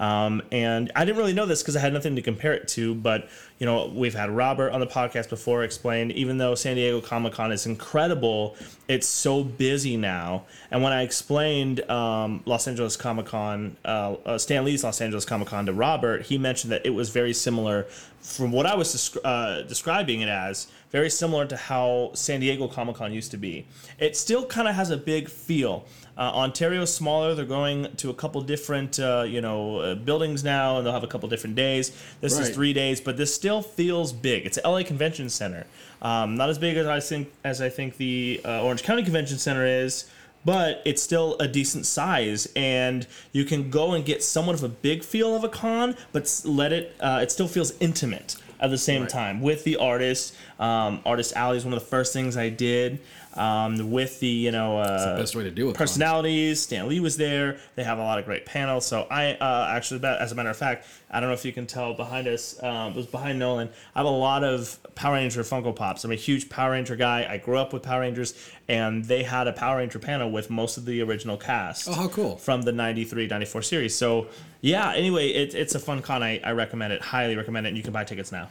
Um, 0.00 0.42
and 0.50 0.90
I 0.96 1.04
didn't 1.04 1.18
really 1.18 1.34
know 1.34 1.46
this 1.46 1.62
because 1.62 1.76
I 1.76 1.80
had 1.80 1.92
nothing 1.92 2.16
to 2.16 2.22
compare 2.22 2.54
it 2.54 2.66
to. 2.68 2.94
But 2.94 3.28
you 3.58 3.66
know, 3.66 3.92
we've 3.94 4.14
had 4.14 4.30
Robert 4.30 4.72
on 4.72 4.80
the 4.80 4.86
podcast 4.86 5.28
before 5.28 5.62
explained. 5.62 6.12
Even 6.12 6.38
though 6.38 6.54
San 6.54 6.76
Diego 6.76 7.02
Comic 7.02 7.34
Con 7.34 7.52
is 7.52 7.66
incredible, 7.66 8.56
it's 8.88 9.06
so 9.06 9.44
busy 9.44 9.98
now. 9.98 10.44
And 10.70 10.82
when 10.82 10.94
I 10.94 11.02
explained 11.02 11.88
um, 11.90 12.42
Los 12.46 12.66
Angeles 12.66 12.96
Comic 12.96 13.26
Con, 13.26 13.76
uh, 13.84 14.16
uh, 14.24 14.38
Stan 14.38 14.64
Lee's 14.64 14.82
Los 14.82 15.02
Angeles 15.02 15.26
Comic 15.26 15.48
Con 15.48 15.66
to 15.66 15.74
Robert, 15.74 16.22
he 16.22 16.38
mentioned 16.38 16.72
that 16.72 16.86
it 16.86 16.90
was 16.90 17.10
very 17.10 17.34
similar, 17.34 17.82
from 18.22 18.50
what 18.50 18.64
I 18.64 18.74
was 18.74 19.14
uh, 19.18 19.62
describing 19.68 20.22
it 20.22 20.30
as, 20.30 20.68
very 20.90 21.10
similar 21.10 21.46
to 21.46 21.56
how 21.56 22.12
San 22.14 22.40
Diego 22.40 22.66
Comic 22.66 22.96
Con 22.96 23.12
used 23.12 23.30
to 23.32 23.36
be. 23.36 23.66
It 23.98 24.16
still 24.16 24.46
kind 24.46 24.66
of 24.68 24.74
has 24.74 24.90
a 24.90 24.96
big 24.96 25.28
feel. 25.28 25.84
Uh, 26.16 26.30
Ontario's 26.34 26.92
smaller. 26.92 27.34
They're 27.34 27.44
going 27.44 27.94
to 27.96 28.10
a 28.10 28.14
couple 28.14 28.40
different, 28.42 28.98
uh, 29.00 29.24
you 29.26 29.40
know, 29.40 29.78
uh, 29.78 29.94
buildings 29.94 30.44
now, 30.44 30.76
and 30.76 30.86
they'll 30.86 30.92
have 30.92 31.04
a 31.04 31.08
couple 31.08 31.28
different 31.28 31.56
days. 31.56 31.92
This 32.20 32.38
is 32.38 32.50
three 32.50 32.72
days, 32.72 33.00
but 33.00 33.16
this 33.16 33.34
still 33.34 33.62
feels 33.62 34.12
big. 34.12 34.46
It's 34.46 34.58
LA 34.64 34.82
Convention 34.82 35.28
Center, 35.28 35.66
um, 36.02 36.36
not 36.36 36.48
as 36.50 36.58
big 36.58 36.76
as 36.76 36.86
I 36.86 37.00
think 37.00 37.32
as 37.44 37.60
I 37.62 37.68
think 37.68 37.96
the 37.96 38.40
uh, 38.44 38.62
Orange 38.62 38.82
County 38.82 39.02
Convention 39.02 39.38
Center 39.38 39.64
is, 39.66 40.10
but 40.44 40.82
it's 40.84 41.02
still 41.02 41.36
a 41.38 41.48
decent 41.48 41.86
size, 41.86 42.50
and 42.56 43.06
you 43.32 43.44
can 43.44 43.70
go 43.70 43.92
and 43.92 44.04
get 44.04 44.22
somewhat 44.22 44.54
of 44.54 44.62
a 44.62 44.68
big 44.68 45.02
feel 45.04 45.34
of 45.34 45.44
a 45.44 45.48
con, 45.48 45.96
but 46.12 46.40
let 46.44 46.72
it. 46.72 46.96
Uh, 47.00 47.20
it 47.22 47.30
still 47.30 47.48
feels 47.48 47.72
intimate 47.80 48.36
at 48.60 48.70
the 48.70 48.78
same 48.78 49.06
time 49.06 49.40
with 49.40 49.64
the 49.64 49.76
artist. 49.76 50.34
Um, 50.58 51.00
artist 51.06 51.34
Alley 51.34 51.56
is 51.56 51.64
one 51.64 51.72
of 51.72 51.80
the 51.80 51.86
first 51.86 52.12
things 52.12 52.36
I 52.36 52.50
did. 52.50 53.00
Um, 53.34 53.92
with 53.92 54.18
the 54.18 54.26
you 54.26 54.50
know 54.50 54.78
uh, 54.78 55.16
best 55.16 55.36
way 55.36 55.44
to 55.44 55.52
do 55.52 55.70
it. 55.70 55.76
personalities. 55.76 56.60
Stan 56.60 56.88
Lee 56.88 56.98
was 56.98 57.16
there. 57.16 57.58
They 57.76 57.84
have 57.84 57.98
a 57.98 58.02
lot 58.02 58.18
of 58.18 58.24
great 58.24 58.44
panels. 58.44 58.84
So 58.86 59.06
I 59.08 59.34
uh, 59.34 59.68
actually, 59.70 60.04
as 60.04 60.32
a 60.32 60.34
matter 60.34 60.50
of 60.50 60.56
fact, 60.56 60.86
I 61.10 61.20
don't 61.20 61.28
know 61.28 61.34
if 61.34 61.44
you 61.44 61.52
can 61.52 61.66
tell 61.66 61.94
behind 61.94 62.26
us, 62.26 62.60
um, 62.62 62.92
it 62.92 62.96
was 62.96 63.06
behind 63.06 63.38
Nolan. 63.38 63.68
I 63.94 64.00
have 64.00 64.06
a 64.06 64.10
lot 64.10 64.42
of 64.42 64.78
Power 64.94 65.14
Ranger 65.14 65.42
Funko 65.42 65.74
Pops. 65.74 66.04
I'm 66.04 66.10
a 66.10 66.16
huge 66.16 66.48
Power 66.48 66.72
Ranger 66.72 66.96
guy. 66.96 67.26
I 67.28 67.38
grew 67.38 67.56
up 67.56 67.72
with 67.72 67.82
Power 67.82 68.00
Rangers, 68.00 68.34
and 68.68 69.04
they 69.04 69.22
had 69.22 69.46
a 69.46 69.52
Power 69.52 69.78
Ranger 69.78 69.98
panel 69.98 70.30
with 70.30 70.50
most 70.50 70.76
of 70.76 70.84
the 70.84 71.00
original 71.02 71.36
cast. 71.36 71.88
Oh, 71.88 71.92
how 71.92 72.08
cool. 72.08 72.36
From 72.36 72.62
the 72.62 72.72
93, 72.72 73.26
94 73.28 73.62
series. 73.62 73.94
So 73.94 74.26
yeah, 74.60 74.92
anyway, 74.92 75.28
it, 75.28 75.54
it's 75.54 75.74
a 75.74 75.78
fun 75.80 76.02
con. 76.02 76.22
I, 76.22 76.38
I 76.44 76.52
recommend 76.52 76.92
it. 76.92 77.00
Highly 77.00 77.36
recommend 77.36 77.66
it. 77.66 77.70
And 77.70 77.76
you 77.76 77.82
can 77.82 77.92
buy 77.92 78.04
tickets 78.04 78.32
now. 78.32 78.48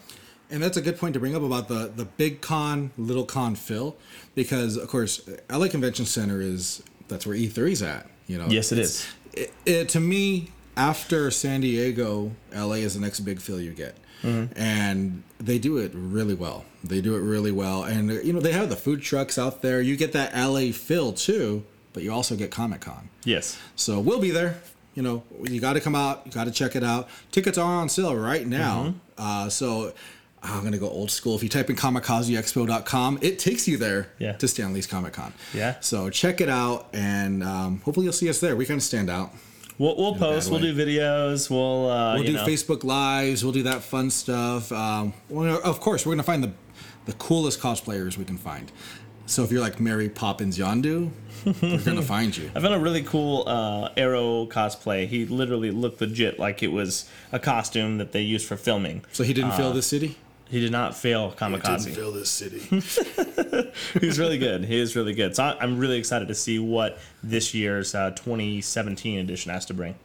And 0.52 0.64
that's 0.64 0.78
a 0.78 0.82
good 0.82 0.98
point 0.98 1.14
to 1.14 1.20
bring 1.20 1.36
up 1.36 1.44
about 1.44 1.68
the 1.68 1.92
the 1.96 2.06
big 2.06 2.42
con, 2.42 2.92
little 2.98 3.26
con 3.26 3.56
Phil, 3.56 3.96
because 4.36 4.78
of 4.78 4.88
course 4.88 5.22
LA 5.50 5.68
Convention 5.68 6.06
Center 6.06 6.42
is 6.42 6.82
that's 7.08 7.26
where 7.28 7.36
E3's 7.38 7.82
at. 7.84 8.08
You 8.28 8.38
know. 8.38 8.48
Yes, 8.50 8.72
It's- 8.72 9.08
It, 9.34 9.54
it, 9.66 9.90
to 9.90 10.00
me, 10.00 10.50
after 10.76 11.30
San 11.32 11.62
Diego, 11.62 12.32
LA 12.54 12.82
is 12.86 12.96
the 12.96 13.00
next 13.00 13.20
big 13.22 13.40
Phil 13.40 13.62
you 13.62 13.72
get, 13.74 13.96
and 14.24 15.24
they 15.40 15.60
do 15.60 15.78
it 15.78 15.92
really 15.94 16.34
well. 16.34 16.66
They 16.84 17.00
do 17.02 17.16
it 17.16 17.20
really 17.20 17.52
well, 17.52 17.84
and 17.84 18.10
you 18.26 18.34
know 18.34 18.40
they 18.40 18.52
have 18.54 18.70
the 18.70 18.76
food 18.76 19.02
trucks 19.02 19.38
out 19.38 19.62
there. 19.62 19.82
You 19.82 19.96
get 19.98 20.14
that 20.14 20.34
LA 20.36 20.72
Phil 20.72 21.14
too, 21.14 21.64
but 21.94 22.02
you 22.04 22.12
also 22.12 22.36
get 22.36 22.50
Comic 22.52 22.82
Con. 22.82 23.10
Yes. 23.24 23.58
So 23.76 24.00
we'll 24.00 24.20
be 24.20 24.32
there. 24.32 24.60
You 24.96 25.04
know, 25.04 25.24
you 25.44 25.62
got 25.62 25.74
to 25.74 25.80
come 25.82 25.96
out. 25.96 26.24
You 26.26 26.32
got 26.32 26.46
to 26.46 26.52
check 26.52 26.76
it 26.76 26.84
out. 26.84 27.08
Tickets 27.32 27.58
are 27.58 27.72
on 27.82 27.88
sale 27.90 28.16
right 28.16 28.46
now. 28.48 28.84
Mm-hmm. 28.84 28.98
Uh, 29.18 29.50
so 29.50 29.94
I'm 30.42 30.64
gonna 30.64 30.78
go 30.78 30.90
old 30.90 31.12
school. 31.12 31.36
If 31.36 31.44
you 31.44 31.50
type 31.50 31.70
in 31.70 31.76
comikazeexpo.com, 31.76 33.20
it 33.22 33.40
takes 33.40 33.68
you 33.68 33.78
there 33.78 34.08
Yeah. 34.20 34.34
to 34.34 34.48
Stan 34.48 34.74
Lee's 34.74 34.88
Comic 34.88 35.14
Con. 35.14 35.34
Yeah. 35.54 35.76
So 35.82 36.10
check 36.10 36.42
it 36.42 36.50
out, 36.50 36.88
and 36.94 37.44
um, 37.44 37.82
hopefully 37.84 38.06
you'll 38.06 38.14
see 38.14 38.30
us 38.30 38.40
there. 38.40 38.56
We 38.56 38.66
kind 38.66 38.78
of 38.78 38.84
stand 38.84 39.10
out. 39.10 39.32
We'll, 39.78 39.96
we'll 39.96 40.16
post. 40.16 40.50
We'll 40.52 40.60
do 40.60 40.74
videos. 40.76 41.50
We'll 41.50 41.90
uh, 41.90 42.16
We'll 42.16 42.24
do 42.24 42.34
know. 42.34 42.46
Facebook 42.46 42.84
lives. 42.84 43.44
We'll 43.44 43.54
do 43.54 43.64
that 43.64 43.82
fun 43.82 44.10
stuff. 44.10 44.72
Um, 44.72 45.14
well, 45.30 45.62
of 45.64 45.80
course, 45.80 46.06
we're 46.06 46.14
gonna 46.14 46.24
find 46.24 46.44
the 46.44 46.52
the 47.06 47.14
coolest 47.14 47.60
cosplayers 47.60 48.18
we 48.18 48.26
can 48.26 48.38
find. 48.38 48.72
So 49.26 49.44
if 49.44 49.52
you're 49.52 49.62
like 49.62 49.80
Mary 49.80 50.10
Poppins 50.10 50.58
Yondu, 50.58 51.12
we're 51.62 51.78
gonna 51.84 52.02
find 52.18 52.36
you. 52.36 52.50
I 52.56 52.60
found 52.60 52.74
a 52.74 52.80
really 52.80 53.04
cool 53.04 53.44
uh, 53.48 53.90
Arrow 53.96 54.48
cosplay. 54.48 55.08
He 55.08 55.26
literally 55.26 55.72
looked 55.72 56.02
legit, 56.02 56.40
like 56.40 56.62
it 56.64 56.72
was 56.72 57.08
a 57.32 57.40
costume 57.40 58.00
that 58.00 58.12
they 58.12 58.22
used 58.22 58.48
for 58.48 58.58
filming. 58.58 59.06
So 59.12 59.24
he 59.24 59.34
didn't 59.34 59.52
Uh, 59.52 59.58
fill 59.58 59.74
the 59.74 59.82
city. 59.84 60.18
He 60.50 60.60
did 60.60 60.72
not 60.72 60.96
fail 60.96 61.32
Comikaze. 61.32 61.80
He 61.80 61.86
didn't 61.86 61.96
fill 61.96 62.12
this 62.12 62.30
city. 62.30 62.60
he 64.00 64.06
was 64.06 64.18
really 64.18 64.40
good. 64.40 64.66
He 64.66 64.80
is 64.80 64.96
really 64.96 65.14
good. 65.14 65.36
So 65.36 65.44
I'm 65.44 65.78
really 65.78 66.00
excited 66.00 66.28
to 66.28 66.36
see 66.36 66.58
what 66.58 66.98
this 67.22 67.54
year's 67.54 67.94
uh, 67.94 68.12
2017 68.12 69.20
edition 69.20 69.52
has 69.52 69.66
to 69.68 69.74
bring. 69.76 69.96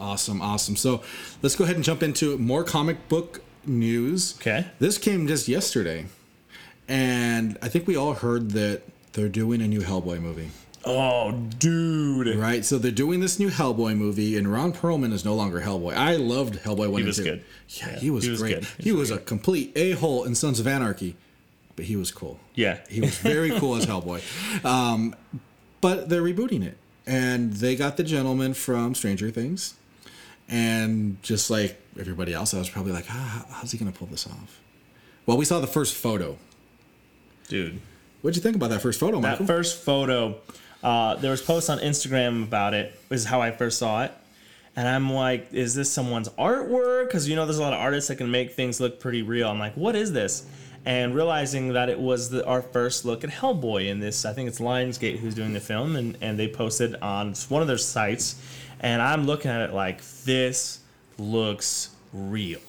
awesome, 0.00 0.42
awesome. 0.42 0.74
So 0.74 1.02
let's 1.42 1.54
go 1.54 1.62
ahead 1.64 1.76
and 1.76 1.84
jump 1.84 2.02
into 2.02 2.36
more 2.38 2.64
comic 2.64 3.08
book 3.08 3.42
news. 3.64 4.34
Okay. 4.38 4.66
This 4.80 4.98
came 4.98 5.28
just 5.28 5.46
yesterday, 5.46 6.06
and 6.88 7.56
I 7.62 7.68
think 7.68 7.86
we 7.86 7.96
all 7.96 8.14
heard 8.14 8.50
that 8.50 8.82
they're 9.12 9.28
doing 9.28 9.62
a 9.62 9.68
new 9.68 9.80
Hellboy 9.80 10.20
movie. 10.20 10.50
Oh, 10.88 11.32
dude. 11.32 12.36
Right, 12.36 12.64
so 12.64 12.78
they're 12.78 12.92
doing 12.92 13.18
this 13.20 13.38
new 13.40 13.48
Hellboy 13.50 13.96
movie, 13.96 14.36
and 14.38 14.50
Ron 14.50 14.72
Perlman 14.72 15.12
is 15.12 15.24
no 15.24 15.34
longer 15.34 15.60
Hellboy. 15.60 15.94
I 15.94 16.14
loved 16.16 16.54
Hellboy 16.62 16.88
one 16.90 16.92
He 16.92 16.96
and 16.98 17.06
was 17.06 17.16
two. 17.16 17.24
good. 17.24 17.44
Yeah, 17.70 17.90
Yeah, 17.90 17.98
he 17.98 18.10
was 18.10 18.24
he 18.24 18.30
was 18.30 18.40
great. 18.40 18.54
good. 18.60 18.68
He 18.78 18.92
was 18.92 19.10
a 19.10 19.18
complete 19.18 19.72
a 19.76 19.92
hole 19.92 20.22
in 20.24 20.34
Sons 20.36 20.60
of 20.60 20.66
Anarchy, 20.68 21.16
but 21.74 21.86
he 21.86 21.96
was 21.96 22.12
cool. 22.12 22.38
Yeah. 22.54 22.78
He 22.88 23.00
was 23.00 23.18
very 23.18 23.50
cool 23.58 23.74
as 23.74 23.84
Hellboy. 23.86 24.22
Um, 24.64 25.16
but 25.80 26.08
they're 26.08 26.22
rebooting 26.22 26.64
it, 26.64 26.76
and 27.06 27.52
they 27.54 27.74
got 27.74 27.96
the 27.96 28.04
gentleman 28.04 28.54
from 28.54 28.94
Stranger 28.94 29.30
Things, 29.30 29.74
and 30.48 31.20
just 31.22 31.50
like 31.50 31.80
everybody 31.98 32.32
else, 32.32 32.54
I 32.54 32.58
was 32.58 32.68
probably 32.70 32.92
like, 32.92 33.06
ah, 33.10 33.44
how's 33.50 33.72
he 33.72 33.78
gonna 33.78 33.90
pull 33.92 34.06
this 34.06 34.26
off? 34.26 34.60
Well, 35.26 35.36
we 35.36 35.44
saw 35.44 35.58
the 35.58 35.66
first 35.66 35.96
photo. 35.96 36.38
Dude. 37.48 37.80
What'd 38.22 38.36
you 38.36 38.42
think 38.42 38.56
about 38.56 38.70
that 38.70 38.80
first 38.82 38.98
photo, 39.00 39.20
That 39.20 39.44
first 39.46 39.80
photo, 39.82 40.36
uh, 40.86 41.16
there 41.16 41.32
was 41.32 41.42
posts 41.42 41.68
on 41.68 41.80
Instagram 41.80 42.44
about 42.44 42.72
it. 42.72 42.96
Is 43.10 43.24
how 43.24 43.42
I 43.42 43.50
first 43.50 43.76
saw 43.78 44.04
it, 44.04 44.12
and 44.76 44.86
I'm 44.86 45.12
like, 45.12 45.52
is 45.52 45.74
this 45.74 45.90
someone's 45.90 46.28
artwork? 46.30 47.06
Because 47.08 47.28
you 47.28 47.34
know, 47.34 47.44
there's 47.44 47.58
a 47.58 47.62
lot 47.62 47.72
of 47.72 47.80
artists 47.80 48.06
that 48.06 48.16
can 48.16 48.30
make 48.30 48.52
things 48.52 48.78
look 48.80 49.00
pretty 49.00 49.22
real. 49.22 49.48
I'm 49.48 49.58
like, 49.58 49.74
what 49.74 49.96
is 49.96 50.12
this? 50.12 50.46
And 50.84 51.12
realizing 51.12 51.72
that 51.72 51.88
it 51.88 51.98
was 51.98 52.30
the, 52.30 52.46
our 52.46 52.62
first 52.62 53.04
look 53.04 53.24
at 53.24 53.30
Hellboy 53.30 53.88
in 53.88 53.98
this, 53.98 54.24
I 54.24 54.32
think 54.32 54.48
it's 54.48 54.60
Lionsgate 54.60 55.18
who's 55.18 55.34
doing 55.34 55.54
the 55.54 55.60
film, 55.60 55.96
and, 55.96 56.16
and 56.20 56.38
they 56.38 56.46
posted 56.46 56.94
on 57.02 57.34
one 57.48 57.62
of 57.62 57.66
their 57.66 57.78
sites, 57.78 58.40
and 58.78 59.02
I'm 59.02 59.26
looking 59.26 59.50
at 59.50 59.68
it 59.68 59.74
like 59.74 60.02
this 60.24 60.78
looks 61.18 61.90
real. 62.12 62.60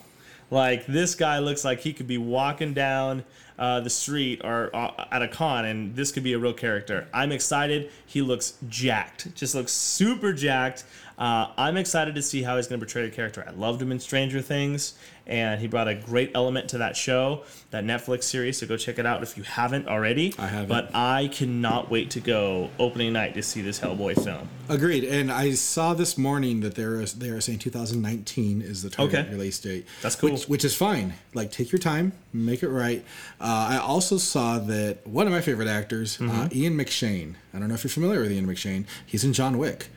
Like 0.50 0.88
this 0.88 1.14
guy 1.14 1.38
looks 1.38 1.64
like 1.64 1.82
he 1.82 1.94
could 1.94 2.08
be 2.08 2.18
walking 2.18 2.74
down 2.74 3.26
uh, 3.58 3.80
the 3.80 3.90
street 3.90 4.42
or 4.44 4.76
uh, 4.76 5.06
at 5.12 5.22
a 5.22 5.28
con, 5.28 5.66
and 5.66 5.96
this 5.96 6.12
could 6.12 6.24
be 6.24 6.34
a 6.34 6.40
real 6.40 6.54
character. 6.54 7.08
I'm 7.14 7.32
excited. 7.32 7.92
He 8.06 8.22
looks 8.22 8.58
jacked. 8.68 9.34
Just 9.36 9.56
looks 9.56 9.72
super 9.72 10.34
jacked. 10.34 10.84
Uh, 11.18 11.50
I'm 11.58 11.78
excited 11.78 12.14
to 12.16 12.22
see 12.22 12.44
how 12.44 12.58
he's 12.58 12.68
going 12.68 12.80
to 12.80 12.86
portray 12.86 13.04
the 13.10 13.16
character. 13.16 13.44
I 13.48 13.52
loved 13.52 13.82
him 13.82 13.92
in 13.92 14.00
Stranger 14.00 14.40
Things, 14.40 14.94
and 15.26 15.60
he 15.60 15.66
brought 15.66 15.88
a 15.88 15.96
great 15.96 16.30
element 16.36 16.70
to 16.70 16.78
that 16.78 16.96
show, 16.96 17.44
that 17.72 17.84
Netflix 17.84 18.24
series. 18.26 18.60
So 18.60 18.68
go 18.68 18.78
check 18.78 19.00
it 19.00 19.06
out 19.08 19.24
if 19.24 19.36
you 19.36 19.42
haven't 19.42 19.88
already. 19.88 20.36
I 20.38 20.46
haven't. 20.46 20.70
But 20.70 20.92
I 20.94 21.30
cannot 21.34 21.90
wait 21.90 22.12
to 22.12 22.20
go 22.20 22.70
opening 22.78 23.14
night 23.14 23.34
to 23.34 23.42
see 23.42 23.62
this 23.64 23.80
Hellboy 23.80 24.24
film. 24.24 24.48
Agreed. 24.70 25.06
And 25.06 25.32
I 25.32 25.54
saw 25.54 25.96
this 25.96 26.20
morning 26.20 26.60
that 26.60 26.76
they're 26.76 27.04
they 27.06 27.30
are 27.30 27.42
saying 27.42 27.60
2019 27.60 28.62
is 28.62 28.84
the 28.84 28.90
target 28.92 29.22
Okay. 29.22 29.32
release 29.32 29.58
date. 29.60 29.88
That's 30.04 30.16
cool. 30.16 30.34
Which, 30.34 30.44
which 30.48 30.66
is 30.66 30.76
fine. 30.76 31.16
Like 31.34 31.52
take 31.52 31.72
your 31.72 31.80
time, 31.80 32.12
make 32.32 32.62
it 32.62 32.70
right. 32.70 33.04
Uh, 33.42 33.70
I 33.72 33.78
also 33.78 34.18
saw 34.18 34.60
that 34.60 35.08
one 35.08 35.26
of 35.26 35.34
my 35.34 35.42
favorite 35.42 35.68
actors, 35.68 36.20
uh, 36.22 36.26
Mm-hmm. 36.26 36.56
Ian 36.60 36.78
McShane. 36.78 37.34
I 37.56 37.60
don't 37.60 37.70
know 37.70 37.74
if 37.76 37.84
you're 37.84 37.90
familiar 37.90 38.22
with 38.22 38.32
Ian 38.32 38.46
McShane. 38.46 38.86
He's 39.04 39.24
in 39.24 39.34
John 39.34 39.58
Wick. 39.58 39.88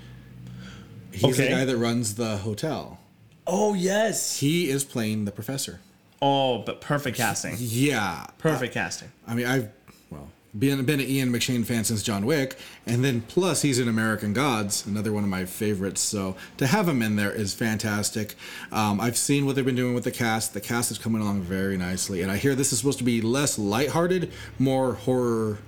He's 1.12 1.36
the 1.36 1.48
guy 1.48 1.64
that 1.64 1.76
runs 1.76 2.14
the 2.14 2.38
hotel. 2.38 2.98
Oh 3.46 3.74
yes. 3.74 4.38
He 4.38 4.70
is 4.70 4.84
playing 4.84 5.24
the 5.24 5.32
professor. 5.32 5.80
Oh, 6.22 6.58
but 6.58 6.80
perfect 6.80 7.16
casting. 7.16 7.56
Yeah. 7.58 8.26
Perfect 8.38 8.74
casting. 8.74 9.10
I 9.26 9.34
mean, 9.34 9.46
I've 9.46 9.70
well 10.10 10.28
been 10.58 10.84
been 10.84 11.00
an 11.00 11.06
Ian 11.06 11.32
McShane 11.32 11.64
fan 11.64 11.84
since 11.84 12.02
John 12.02 12.26
Wick, 12.26 12.56
and 12.86 13.04
then 13.04 13.22
plus 13.22 13.62
he's 13.62 13.78
in 13.78 13.88
American 13.88 14.32
Gods, 14.32 14.86
another 14.86 15.12
one 15.12 15.22
of 15.22 15.30
my 15.30 15.44
favorites. 15.44 16.00
So 16.00 16.36
to 16.58 16.66
have 16.66 16.88
him 16.88 17.02
in 17.02 17.16
there 17.16 17.32
is 17.32 17.54
fantastic. 17.54 18.34
Um, 18.72 19.00
I've 19.00 19.16
seen 19.16 19.46
what 19.46 19.56
they've 19.56 19.64
been 19.64 19.76
doing 19.76 19.94
with 19.94 20.04
the 20.04 20.10
cast. 20.10 20.52
The 20.54 20.60
cast 20.60 20.90
is 20.90 20.98
coming 20.98 21.22
along 21.22 21.42
very 21.42 21.76
nicely, 21.76 22.22
and 22.22 22.30
I 22.30 22.36
hear 22.36 22.54
this 22.54 22.72
is 22.72 22.78
supposed 22.78 22.98
to 22.98 23.04
be 23.04 23.20
less 23.20 23.58
lighthearted, 23.58 24.32
more 24.58 24.94
horror 24.94 25.58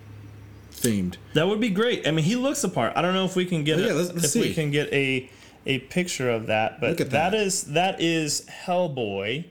themed. 0.82 1.16
That 1.34 1.46
would 1.48 1.60
be 1.60 1.70
great. 1.70 2.06
I 2.06 2.10
mean, 2.10 2.24
he 2.24 2.36
looks 2.36 2.62
the 2.62 2.68
part. 2.68 2.92
I 2.96 3.02
don't 3.02 3.14
know 3.14 3.24
if 3.24 3.36
we 3.36 3.44
can 3.46 3.64
get 3.64 3.78
Oh, 3.78 3.82
yeah, 3.82 3.92
a, 3.92 3.94
let's- 3.94 4.12
let's 4.12 4.36
if 4.36 4.42
we 4.42 4.54
can 4.54 4.70
get 4.70 4.92
a 4.92 5.30
a 5.64 5.78
picture 5.78 6.28
of 6.28 6.48
that, 6.48 6.80
but 6.80 6.98
that 6.98 7.10
that. 7.10 7.34
is 7.34 7.62
that 7.64 8.00
is 8.00 8.46
Hellboy. 8.66 9.44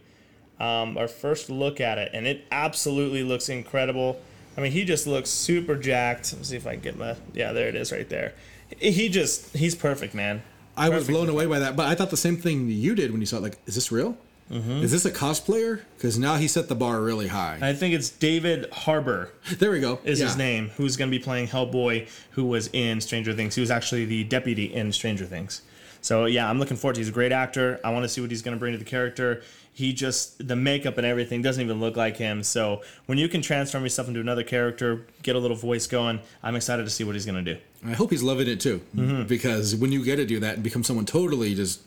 Um, 0.60 0.98
our 0.98 1.08
first 1.08 1.50
look 1.50 1.82
at 1.82 1.98
it, 1.98 2.12
and 2.14 2.28
it 2.28 2.46
absolutely 2.52 3.24
looks 3.24 3.50
incredible. 3.50 4.22
I 4.56 4.62
mean, 4.62 4.72
he 4.74 4.84
just 4.84 5.08
looks 5.08 5.30
super 5.30 5.76
jacked. 5.76 6.34
Let's 6.34 6.50
see 6.50 6.58
if 6.58 6.68
I 6.68 6.74
can 6.74 6.82
get 6.82 6.98
my 6.98 7.16
yeah, 7.34 7.52
there 7.54 7.68
it 7.70 7.76
is 7.76 7.92
right 7.92 8.08
there. 8.10 8.34
He 8.78 9.10
just 9.10 9.56
he's 9.56 9.74
perfect, 9.74 10.14
man. 10.14 10.44
I 10.78 10.90
was 10.90 11.08
blown 11.08 11.30
away 11.30 11.46
by 11.46 11.60
that, 11.60 11.76
but 11.76 11.88
I 11.88 11.96
thought 11.96 12.10
the 12.12 12.18
same 12.18 12.38
thing 12.38 12.70
you 12.70 12.94
did 12.96 13.12
when 13.12 13.22
you 13.22 13.26
saw 13.28 13.38
it. 13.38 13.44
Like, 13.44 13.58
is 13.66 13.76
this 13.76 13.92
real? 13.92 14.18
Mm-hmm. 14.52 14.84
Is 14.84 14.92
this 14.92 15.06
a 15.06 15.12
cosplayer? 15.12 15.82
Because 15.98 16.20
now 16.20 16.36
he 16.36 16.48
set 16.48 16.68
the 16.68 16.76
bar 16.76 17.02
really 17.02 17.28
high. 17.28 17.58
I 17.62 17.74
think 17.74 17.94
it's 17.96 18.10
David 18.10 18.70
Harbour. 18.72 19.32
there 19.60 19.72
we 19.72 19.80
go. 19.80 20.00
is 20.04 20.20
Yeah. 20.20 20.26
his 20.28 20.38
name, 20.38 20.70
who's 20.78 20.98
going 20.98 21.10
to 21.12 21.18
be 21.18 21.24
playing 21.24 21.48
Hellboy, 21.48 22.08
who 22.32 22.46
was 22.46 22.70
in 22.74 23.00
Stranger 23.02 23.34
Things. 23.34 23.56
He 23.56 23.62
was 23.62 23.72
actually 23.72 24.06
the 24.06 24.24
deputy 24.26 24.74
in 24.74 24.92
Stranger 24.92 25.26
Things. 25.26 25.62
So 26.02 26.26
yeah, 26.26 26.50
I'm 26.50 26.60
looking 26.60 26.78
forward 26.78 26.96
to. 26.96 27.00
He's 27.00 27.10
a 27.10 27.14
great 27.14 27.32
actor. 27.32 27.80
I 27.84 27.92
want 27.92 28.04
to 28.04 28.10
see 28.10 28.22
what 28.22 28.32
he's 28.32 28.42
going 28.42 28.56
to 28.56 28.60
bring 28.60 28.74
to 28.74 28.78
the 28.80 28.84
character. 28.86 29.44
He 29.74 29.94
just 29.94 30.46
the 30.46 30.56
makeup 30.56 30.98
and 30.98 31.06
everything 31.08 31.42
doesn't 31.42 31.64
even 31.64 31.80
look 31.80 31.96
like 31.96 32.18
him. 32.18 32.44
So 32.44 32.82
when 33.06 33.18
you 33.18 33.30
can 33.30 33.42
transform 33.42 33.84
yourself 33.84 34.08
into 34.10 34.20
another 34.20 34.44
character, 34.44 35.06
get 35.24 35.36
a 35.36 35.40
little 35.40 35.56
voice 35.56 35.88
going, 35.88 36.20
I'm 36.44 36.56
excited 36.56 36.84
to 36.84 36.90
see 36.90 37.04
what 37.06 37.14
he's 37.16 37.26
going 37.26 37.46
to 37.46 37.54
do. 37.54 37.60
I 37.88 37.94
hope 37.94 38.10
he's 38.12 38.22
loving 38.24 38.48
it 38.50 38.60
too, 38.60 38.82
Mm-hmm. 38.96 39.24
because 39.28 39.76
when 39.76 39.92
you 39.94 40.04
get 40.04 40.18
to 40.18 40.26
do 40.26 40.40
that 40.42 40.56
and 40.56 40.64
become 40.64 40.84
someone 40.84 41.06
totally 41.06 41.56
just 41.56 41.82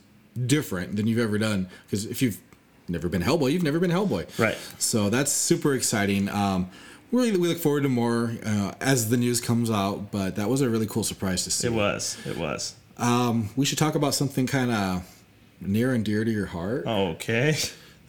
different 0.47 0.97
than 0.97 1.07
you've 1.07 1.19
ever 1.19 1.37
done, 1.39 1.69
because 1.87 2.07
if 2.07 2.23
you've 2.23 2.41
never 2.89 3.09
been 3.09 3.23
Hellboy, 3.23 3.53
you've 3.53 3.63
never 3.63 3.81
been 3.81 3.91
Hellboy, 3.91 4.39
Right. 4.39 4.57
So 4.79 5.11
that's 5.11 5.33
super 5.33 5.75
exciting. 5.75 6.29
Um, 6.29 6.71
really, 7.13 7.37
we 7.37 7.49
look 7.49 7.59
forward 7.59 7.83
to 7.85 7.89
more 7.89 8.33
uh, 8.45 8.73
as 8.81 9.11
the 9.11 9.17
news 9.17 9.41
comes 9.41 9.71
out. 9.71 10.11
But 10.11 10.37
that 10.37 10.49
was 10.49 10.61
a 10.61 10.69
really 10.69 10.87
cool 10.87 11.05
surprise 11.05 11.45
to 11.45 11.51
see. 11.51 11.69
It 11.69 11.73
was. 11.73 12.17
It 12.27 12.37
was. 12.37 12.75
Um, 12.97 13.51
we 13.57 13.67
should 13.67 13.79
talk 13.79 13.95
about 13.95 14.15
something 14.15 14.47
kind 14.47 14.71
of 14.71 15.03
near 15.61 15.93
and 15.95 16.05
dear 16.05 16.25
to 16.25 16.31
your 16.31 16.47
heart. 16.47 16.87
Okay. 16.87 17.57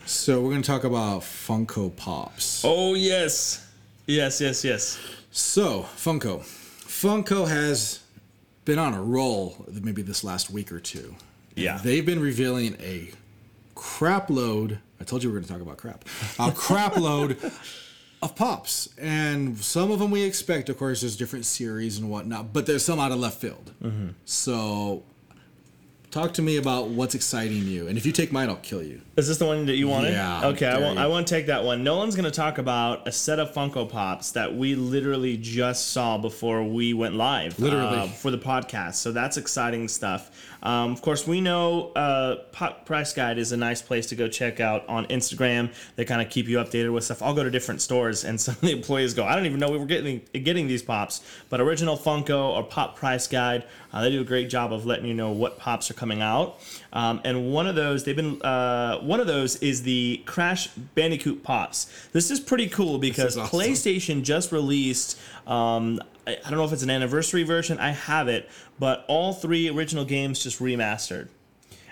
So 0.05 0.41
we're 0.41 0.51
going 0.51 0.61
to 0.61 0.67
talk 0.67 0.83
about 0.83 1.21
Funko 1.21 1.95
Pops. 1.95 2.61
Oh 2.63 2.93
yes. 2.93 3.65
Yes. 4.05 4.39
Yes. 4.39 4.63
Yes. 4.63 4.99
So, 5.31 5.87
Funko. 5.97 6.41
Funko 6.85 7.47
has 7.47 8.01
been 8.65 8.79
on 8.79 8.93
a 8.93 9.01
roll 9.01 9.65
maybe 9.81 10.01
this 10.01 10.23
last 10.23 10.49
week 10.49 10.71
or 10.71 10.79
two. 10.79 11.15
Yeah. 11.55 11.79
They've 11.83 12.05
been 12.05 12.19
revealing 12.21 12.77
a 12.81 13.11
crap 13.75 14.29
load. 14.29 14.79
I 14.99 15.03
told 15.03 15.23
you 15.23 15.29
we 15.29 15.33
were 15.33 15.39
going 15.39 15.47
to 15.47 15.53
talk 15.53 15.61
about 15.61 15.77
crap. 15.77 16.05
A 16.39 16.51
crap 16.51 16.95
load 16.97 17.37
of 18.21 18.35
pops. 18.35 18.89
And 18.97 19.57
some 19.57 19.91
of 19.91 19.99
them 19.99 20.11
we 20.11 20.23
expect, 20.23 20.69
of 20.69 20.77
course, 20.77 21.01
there's 21.01 21.15
different 21.15 21.45
series 21.45 21.97
and 21.99 22.09
whatnot, 22.09 22.53
but 22.53 22.65
there's 22.65 22.83
some 22.85 22.99
out 22.99 23.11
of 23.11 23.19
left 23.19 23.39
field. 23.39 23.73
Mm-hmm. 23.83 24.09
So, 24.23 25.03
talk 26.11 26.33
to 26.33 26.41
me 26.41 26.55
about 26.55 26.87
what's 26.87 27.13
exciting 27.13 27.65
you. 27.67 27.87
And 27.87 27.97
if 27.97 28.05
you 28.05 28.13
take 28.13 28.31
mine, 28.31 28.47
I'll 28.49 28.55
kill 28.55 28.81
you. 28.81 29.01
Is 29.17 29.27
this 29.27 29.37
the 29.37 29.45
one 29.45 29.65
that 29.65 29.75
you 29.75 29.89
wanted? 29.89 30.13
Yeah, 30.13 30.45
Okay, 30.47 30.65
I 30.65 30.77
you. 30.77 30.97
I 30.97 31.07
want 31.07 31.27
to 31.27 31.33
take 31.33 31.47
that 31.47 31.65
one. 31.65 31.83
Nolan's 31.83 32.15
going 32.15 32.23
to 32.23 32.31
talk 32.31 32.57
about 32.57 33.05
a 33.05 33.11
set 33.11 33.37
of 33.37 33.53
Funko 33.53 33.89
Pops 33.89 34.31
that 34.31 34.55
we 34.55 34.75
literally 34.75 35.35
just 35.35 35.89
saw 35.89 36.17
before 36.17 36.63
we 36.63 36.93
went 36.93 37.15
live. 37.15 37.59
Literally. 37.59 37.97
uh, 37.97 38.07
for 38.07 38.31
the 38.31 38.37
podcast. 38.37 38.95
So 38.95 39.11
that's 39.11 39.35
exciting 39.35 39.89
stuff. 39.89 40.31
Um, 40.65 40.91
of 40.91 41.01
course, 41.03 41.27
we 41.27 41.41
know 41.41 41.91
uh, 41.91 42.37
Pop 42.51 42.87
Price 42.87 43.13
Guide 43.13 43.37
is 43.37 43.51
a 43.51 43.57
nice 43.57 43.83
place 43.83 44.07
to 44.07 44.15
go 44.15 44.27
check 44.27 44.59
out 44.59 44.87
on 44.89 45.05
Instagram. 45.05 45.71
They 45.95 46.05
kind 46.05 46.23
of 46.23 46.29
keep 46.29 46.47
you 46.47 46.57
updated 46.57 46.91
with 46.91 47.03
stuff. 47.03 47.21
I'll 47.21 47.35
go 47.35 47.43
to 47.43 47.51
different 47.51 47.81
stores, 47.81 48.25
and 48.25 48.41
some 48.41 48.55
of 48.55 48.61
the 48.61 48.71
employees 48.71 49.13
go, 49.13 49.23
"I 49.23 49.35
don't 49.35 49.45
even 49.45 49.59
know 49.59 49.69
we 49.69 49.77
were 49.77 49.85
getting 49.85 50.21
getting 50.33 50.67
these 50.67 50.81
pops." 50.81 51.21
But 51.49 51.61
Original 51.61 51.95
Funko 51.95 52.49
or 52.49 52.63
Pop 52.63 52.95
Price 52.95 53.27
Guide, 53.27 53.63
uh, 53.93 54.01
they 54.01 54.09
do 54.09 54.21
a 54.21 54.25
great 54.25 54.49
job 54.49 54.73
of 54.73 54.87
letting 54.87 55.05
you 55.05 55.13
know 55.13 55.31
what 55.31 55.59
pops 55.59 55.91
are 55.91 55.93
coming 55.93 56.23
out. 56.23 56.59
Um, 56.91 57.21
and 57.23 57.51
one 57.51 57.67
of 57.67 57.75
those, 57.75 58.03
they've 58.03 58.15
been 58.15 58.41
uh, 58.41 58.99
one 59.01 59.19
of 59.19 59.27
those 59.27 59.57
is 59.57 59.83
the 59.83 60.23
Crash 60.25 60.69
Bandicoot 60.69 61.43
pops. 61.43 61.85
This 62.11 62.31
is 62.31 62.39
pretty 62.39 62.67
cool 62.69 62.97
because 62.97 63.37
awesome. 63.37 63.59
PlayStation 63.59 64.23
just 64.23 64.51
released. 64.51 65.19
Um, 65.45 66.01
I 66.27 66.37
I 66.45 66.49
don't 66.49 66.57
know 66.57 66.65
if 66.65 66.73
it's 66.73 66.83
an 66.83 66.89
anniversary 66.89 67.43
version. 67.43 67.79
I 67.79 67.91
have 67.91 68.27
it, 68.27 68.49
but 68.79 69.05
all 69.07 69.33
three 69.33 69.69
original 69.69 70.05
games 70.05 70.43
just 70.43 70.59
remastered. 70.59 71.29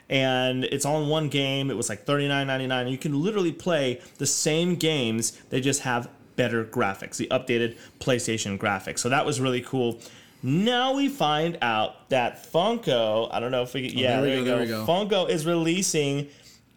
And 0.09 0.65
it's 0.65 0.85
all 0.85 1.01
in 1.01 1.09
one 1.09 1.29
game. 1.29 1.71
It 1.71 1.77
was 1.77 1.89
like 1.89 2.05
$39.99. 2.05 2.91
You 2.91 2.97
can 2.97 3.23
literally 3.23 3.53
play 3.53 4.01
the 4.17 4.25
same 4.25 4.75
games, 4.75 5.31
they 5.49 5.61
just 5.61 5.81
have 5.81 6.09
better 6.35 6.65
graphics, 6.65 7.17
the 7.17 7.27
updated 7.27 7.77
PlayStation 7.99 8.57
graphics. 8.57 8.99
So 8.99 9.09
that 9.09 9.25
was 9.25 9.39
really 9.39 9.61
cool. 9.61 9.99
Now 10.41 10.93
we 10.93 11.07
find 11.07 11.57
out 11.61 12.09
that 12.09 12.51
Funko, 12.51 13.29
I 13.31 13.39
don't 13.39 13.51
know 13.51 13.63
if 13.63 13.73
we, 13.73 13.87
yeah, 13.87 14.19
there 14.19 14.23
we 14.23 14.27
there, 14.27 14.35
go, 14.35 14.59
we 14.59 14.65
there 14.67 14.79
we 14.79 14.85
go. 14.85 14.85
Funko 14.85 15.29
is 15.29 15.45
releasing 15.45 16.27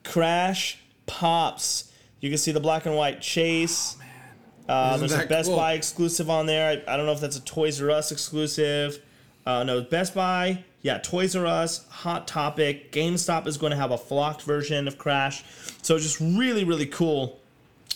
Crash 0.04 0.78
Pops 1.06 1.92
You 2.20 2.30
can 2.30 2.38
see 2.38 2.52
the 2.52 2.60
black 2.60 2.86
and 2.86 2.96
white 2.96 3.20
Chase. 3.20 3.96
Uh, 4.00 4.04
Isn't 4.68 5.08
there's 5.08 5.24
a 5.24 5.26
Best 5.26 5.48
cool? 5.48 5.56
Buy 5.56 5.74
exclusive 5.74 6.28
on 6.28 6.46
there. 6.46 6.82
I, 6.88 6.92
I 6.92 6.96
don't 6.96 7.06
know 7.06 7.12
if 7.12 7.20
that's 7.20 7.36
a 7.36 7.42
Toys 7.42 7.80
R 7.80 7.90
Us 7.90 8.12
exclusive. 8.12 9.02
Uh, 9.44 9.62
no, 9.64 9.80
Best 9.82 10.14
Buy. 10.14 10.64
Yeah, 10.82 10.98
Toys 10.98 11.34
R 11.36 11.46
Us, 11.46 11.86
Hot 11.88 12.28
Topic. 12.28 12.92
GameStop 12.92 13.46
is 13.46 13.58
going 13.58 13.70
to 13.70 13.76
have 13.76 13.90
a 13.90 13.98
flocked 13.98 14.42
version 14.42 14.86
of 14.88 14.98
Crash. 14.98 15.44
So 15.82 15.98
just 15.98 16.20
really, 16.20 16.64
really 16.64 16.86
cool 16.86 17.40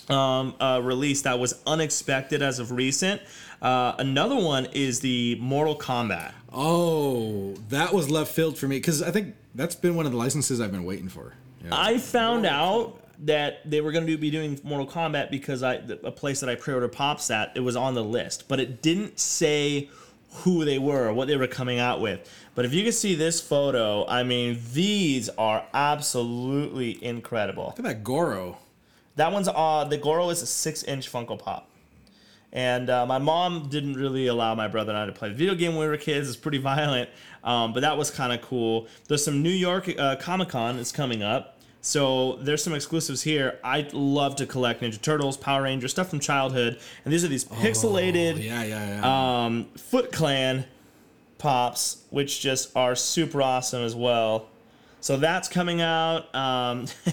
um, 0.08 0.54
uh, 0.60 0.80
release 0.82 1.22
that 1.22 1.38
was 1.38 1.60
unexpected 1.66 2.42
as 2.42 2.58
of 2.58 2.72
recent. 2.72 3.20
Uh, 3.62 3.94
another 3.98 4.36
one 4.36 4.66
is 4.72 5.00
the 5.00 5.36
Mortal 5.40 5.76
Kombat. 5.76 6.32
Oh, 6.52 7.54
that 7.68 7.92
was 7.92 8.10
left 8.10 8.32
field 8.32 8.58
for 8.58 8.66
me 8.66 8.76
because 8.76 9.02
I 9.02 9.10
think 9.10 9.34
that's 9.54 9.74
been 9.74 9.94
one 9.94 10.06
of 10.06 10.12
the 10.12 10.18
licenses 10.18 10.60
I've 10.60 10.72
been 10.72 10.84
waiting 10.84 11.08
for. 11.08 11.34
Yeah. 11.62 11.70
I 11.72 11.98
found 11.98 12.46
out 12.46 13.00
that 13.24 13.68
they 13.68 13.80
were 13.80 13.92
going 13.92 14.06
to 14.06 14.16
be 14.16 14.30
doing 14.30 14.58
Mortal 14.62 14.86
Kombat 14.86 15.30
because 15.30 15.62
I 15.62 15.74
a 16.02 16.10
place 16.10 16.40
that 16.40 16.48
I 16.48 16.54
pre-ordered 16.54 16.92
pops 16.92 17.30
at 17.30 17.52
it 17.54 17.60
was 17.60 17.76
on 17.76 17.94
the 17.94 18.04
list, 18.04 18.48
but 18.48 18.60
it 18.60 18.82
didn't 18.82 19.18
say 19.18 19.88
who 20.32 20.64
they 20.64 20.78
were 20.78 21.08
or 21.08 21.12
what 21.12 21.28
they 21.28 21.36
were 21.36 21.46
coming 21.46 21.78
out 21.78 22.00
with. 22.00 22.30
But 22.54 22.64
if 22.64 22.72
you 22.72 22.82
can 22.82 22.92
see 22.92 23.14
this 23.14 23.40
photo, 23.40 24.06
I 24.06 24.22
mean, 24.22 24.60
these 24.72 25.28
are 25.30 25.66
absolutely 25.74 27.02
incredible. 27.04 27.66
Look 27.66 27.80
at 27.80 27.84
that 27.84 28.04
Goro. 28.04 28.58
That 29.16 29.32
one's 29.32 29.48
uh 29.48 29.84
the 29.84 29.98
Goro 29.98 30.30
is 30.30 30.42
a 30.42 30.46
six 30.46 30.82
inch 30.84 31.10
Funko 31.10 31.38
Pop. 31.38 31.66
And 32.52 32.90
uh, 32.90 33.06
my 33.06 33.18
mom 33.18 33.68
didn't 33.68 33.94
really 33.94 34.26
allow 34.26 34.56
my 34.56 34.66
brother 34.66 34.90
and 34.90 34.98
I 34.98 35.06
to 35.06 35.12
play 35.12 35.28
the 35.28 35.36
video 35.36 35.54
game 35.54 35.72
when 35.76 35.82
we 35.82 35.86
were 35.86 35.96
kids. 35.96 36.28
It's 36.28 36.36
pretty 36.36 36.58
violent, 36.72 37.08
um, 37.44 37.72
but 37.72 37.80
that 37.80 37.96
was 37.96 38.10
kind 38.10 38.32
of 38.32 38.40
cool. 38.42 38.88
There's 39.06 39.24
some 39.24 39.42
New 39.42 39.50
York 39.50 39.88
uh, 39.96 40.16
Comic 40.16 40.48
Con 40.48 40.76
is 40.78 40.90
coming 40.90 41.22
up, 41.22 41.59
so 41.80 42.36
there's 42.36 42.62
some 42.62 42.74
exclusives 42.74 43.22
here. 43.22 43.58
I 43.64 43.88
love 43.92 44.36
to 44.36 44.46
collect 44.46 44.82
Ninja 44.82 45.00
Turtles, 45.00 45.36
Power 45.36 45.62
Rangers, 45.62 45.90
stuff 45.92 46.10
from 46.10 46.20
childhood, 46.20 46.78
and 47.04 47.12
these 47.12 47.24
are 47.24 47.28
these 47.28 47.44
pixelated 47.44 48.34
Oh, 48.34 48.38
yeah, 48.38 48.62
yeah, 48.64 49.00
yeah. 49.00 49.44
um, 49.46 49.64
Foot 49.76 50.12
Clan 50.12 50.64
pops, 51.38 52.04
which 52.10 52.40
just 52.40 52.74
are 52.76 52.94
super 52.94 53.40
awesome 53.42 53.82
as 53.82 53.94
well. 53.94 54.46
So 55.00 55.16
that's 55.16 55.48
coming 55.48 55.80
out. 55.80 56.32
Um, 56.34 56.86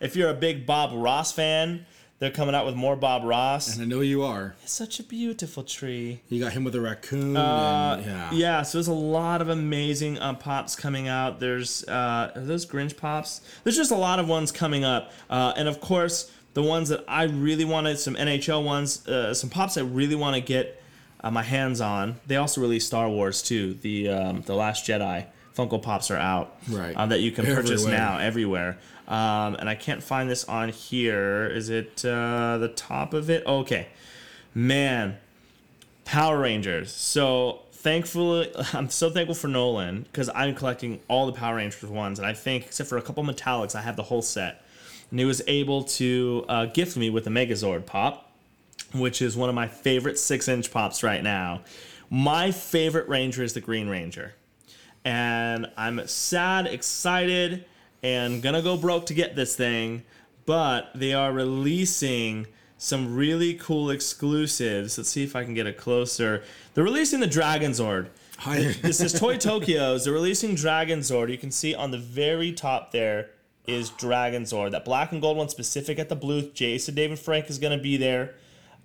if 0.00 0.14
you're 0.14 0.30
a 0.30 0.34
big 0.34 0.64
Bob 0.66 0.90
Ross 0.94 1.32
fan, 1.32 1.84
they're 2.18 2.30
coming 2.30 2.54
out 2.54 2.64
with 2.64 2.74
more 2.74 2.96
Bob 2.96 3.24
Ross. 3.24 3.74
and 3.74 3.82
I 3.82 3.84
know 3.84 4.00
you 4.00 4.22
are. 4.22 4.54
It's 4.62 4.72
such 4.72 4.98
a 5.00 5.02
beautiful 5.02 5.62
tree. 5.62 6.22
You 6.28 6.40
got 6.40 6.52
him 6.52 6.64
with 6.64 6.74
a 6.74 6.80
raccoon. 6.80 7.36
Uh, 7.36 7.96
and, 7.98 8.06
yeah. 8.06 8.30
yeah, 8.32 8.62
so 8.62 8.78
there's 8.78 8.88
a 8.88 8.92
lot 8.92 9.42
of 9.42 9.48
amazing 9.48 10.18
uh, 10.18 10.34
pops 10.34 10.76
coming 10.76 11.08
out. 11.08 11.40
There's 11.40 11.84
uh, 11.84 12.32
are 12.34 12.40
those 12.40 12.64
Grinch 12.64 12.96
pops. 12.96 13.42
There's 13.64 13.76
just 13.76 13.90
a 13.90 13.96
lot 13.96 14.18
of 14.18 14.28
ones 14.28 14.50
coming 14.50 14.84
up, 14.84 15.12
uh, 15.28 15.52
and 15.56 15.68
of 15.68 15.80
course 15.80 16.30
the 16.54 16.62
ones 16.62 16.88
that 16.88 17.04
I 17.06 17.24
really 17.24 17.66
wanted, 17.66 17.98
some 17.98 18.14
NHL 18.14 18.64
ones, 18.64 19.06
uh, 19.06 19.34
some 19.34 19.50
pops 19.50 19.76
I 19.76 19.82
really 19.82 20.14
want 20.14 20.36
to 20.36 20.40
get 20.40 20.82
uh, 21.20 21.30
my 21.30 21.42
hands 21.42 21.82
on. 21.82 22.18
They 22.26 22.36
also 22.36 22.62
released 22.62 22.86
Star 22.86 23.10
Wars 23.10 23.42
too. 23.42 23.74
The 23.74 24.08
um, 24.08 24.40
the 24.40 24.54
Last 24.54 24.86
Jedi 24.86 25.26
Funko 25.56 25.80
Pops 25.82 26.10
are 26.10 26.16
out, 26.18 26.56
Right. 26.68 26.94
Uh, 26.94 27.06
that 27.06 27.20
you 27.20 27.32
can 27.32 27.46
purchase 27.46 27.84
now 27.86 28.18
everywhere. 28.18 28.78
Um, 29.08 29.54
and 29.54 29.68
I 29.68 29.74
can't 29.74 30.02
find 30.02 30.28
this 30.28 30.44
on 30.44 30.68
here. 30.68 31.46
Is 31.46 31.70
it 31.70 32.04
uh, 32.04 32.58
the 32.58 32.68
top 32.68 33.14
of 33.14 33.30
it? 33.30 33.46
Okay, 33.46 33.88
man. 34.54 35.16
Power 36.04 36.38
Rangers. 36.38 36.92
So 36.92 37.60
thankfully, 37.72 38.52
I'm 38.72 38.90
so 38.90 39.10
thankful 39.10 39.34
for 39.34 39.48
Nolan 39.48 40.02
because 40.02 40.28
I'm 40.34 40.54
collecting 40.54 41.00
all 41.08 41.26
the 41.26 41.32
Power 41.32 41.56
Rangers 41.56 41.88
ones, 41.88 42.18
and 42.18 42.26
I 42.26 42.32
think 42.32 42.64
except 42.66 42.88
for 42.88 42.98
a 42.98 43.02
couple 43.02 43.24
metallics, 43.24 43.74
I 43.74 43.80
have 43.80 43.96
the 43.96 44.02
whole 44.04 44.22
set. 44.22 44.62
And 45.10 45.20
he 45.20 45.24
was 45.24 45.40
able 45.46 45.84
to 45.84 46.44
uh, 46.48 46.66
gift 46.66 46.96
me 46.96 47.10
with 47.10 47.26
a 47.28 47.30
Megazord 47.30 47.86
pop, 47.86 48.32
which 48.92 49.22
is 49.22 49.36
one 49.36 49.48
of 49.48 49.54
my 49.54 49.68
favorite 49.68 50.18
six-inch 50.18 50.70
pops 50.72 51.02
right 51.04 51.22
now. 51.22 51.62
My 52.10 52.50
favorite 52.50 53.08
Ranger 53.08 53.42
is 53.44 53.52
the 53.52 53.60
Green 53.60 53.88
Ranger, 53.88 54.34
and 55.06 55.70
I'm 55.76 56.04
sad, 56.08 56.66
excited, 56.66 57.64
and 58.02 58.42
gonna 58.42 58.60
go 58.60 58.76
broke 58.76 59.06
to 59.06 59.14
get 59.14 59.36
this 59.36 59.54
thing. 59.54 60.02
But 60.46 60.90
they 60.96 61.14
are 61.14 61.32
releasing 61.32 62.48
some 62.76 63.14
really 63.14 63.54
cool 63.54 63.88
exclusives. 63.90 64.98
Let's 64.98 65.08
see 65.10 65.22
if 65.22 65.36
I 65.36 65.44
can 65.44 65.54
get 65.54 65.66
a 65.66 65.72
closer. 65.72 66.42
They're 66.74 66.84
releasing 66.84 67.20
the 67.20 67.28
Dragon 67.28 67.70
Zord. 67.70 68.08
Hi. 68.38 68.74
This 68.82 69.00
is 69.00 69.18
Toy 69.18 69.36
Tokyo's. 69.36 70.04
They're 70.04 70.12
releasing 70.12 70.56
Dragon 70.56 71.00
Zord. 71.00 71.30
You 71.30 71.38
can 71.38 71.52
see 71.52 71.72
on 71.72 71.92
the 71.92 71.98
very 71.98 72.52
top 72.52 72.90
there 72.90 73.30
is 73.66 73.90
Dragon 73.90 74.42
Zord. 74.42 74.72
That 74.72 74.84
black 74.84 75.12
and 75.12 75.20
gold 75.20 75.36
one 75.36 75.48
specific 75.48 76.00
at 76.00 76.08
the 76.08 76.16
booth. 76.16 76.52
Jason 76.52 76.96
David 76.96 77.20
Frank 77.20 77.48
is 77.48 77.58
to 77.78 77.82
be 77.82 77.96
there. 77.96 78.34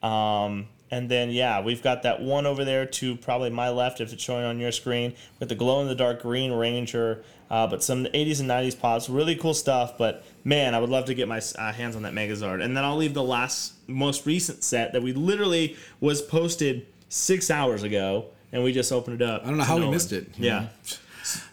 Um, 0.03 0.67
and 0.91 1.08
then, 1.08 1.32
yeah, 1.32 1.62
we've 1.62 1.82
got 1.82 2.04
that 2.04 2.21
one 2.21 2.45
over 2.45 2.65
there 2.65 2.86
to 2.86 3.15
probably 3.15 3.49
my 3.49 3.69
left 3.69 4.01
if 4.01 4.12
it's 4.12 4.21
showing 4.21 4.43
on 4.43 4.60
your 4.60 4.73
screen 4.73 5.13
with 5.39 5.47
the 5.47 5.56
glow 5.56 5.82
in 5.82 5.88
the 5.88 5.95
dark 5.95 6.21
green 6.21 6.51
Ranger. 6.51 7.23
Uh, 7.49 7.65
but 7.65 7.82
some 7.82 8.04
80s 8.06 8.41
and 8.41 8.49
90s 8.49 8.77
pops. 8.77 9.10
Really 9.10 9.36
cool 9.36 9.54
stuff. 9.54 9.97
But 9.97 10.25
man, 10.43 10.75
I 10.75 10.80
would 10.80 10.89
love 10.89 11.06
to 11.06 11.13
get 11.13 11.30
my 11.30 11.41
uh, 11.58 11.71
hands 11.71 11.95
on 11.95 12.01
that 12.04 12.13
Megazord. 12.13 12.62
And 12.62 12.75
then 12.75 12.84
I'll 12.84 12.97
leave 12.97 13.13
the 13.13 13.23
last, 13.23 13.73
most 13.88 14.25
recent 14.25 14.63
set 14.63 14.91
that 14.91 15.01
we 15.01 15.13
literally 15.13 15.77
was 16.01 16.21
posted 16.21 16.86
six 17.08 17.49
hours 17.49 17.84
ago. 17.84 18.25
And 18.51 18.62
we 18.62 18.73
just 18.73 18.91
opened 18.91 19.21
it 19.21 19.25
up. 19.25 19.43
I 19.43 19.47
don't 19.47 19.58
know 19.58 19.63
how 19.63 19.77
we 19.77 19.89
missed 19.89 20.12
it. 20.12 20.27
Yeah. 20.38 20.60
know? 20.60 20.69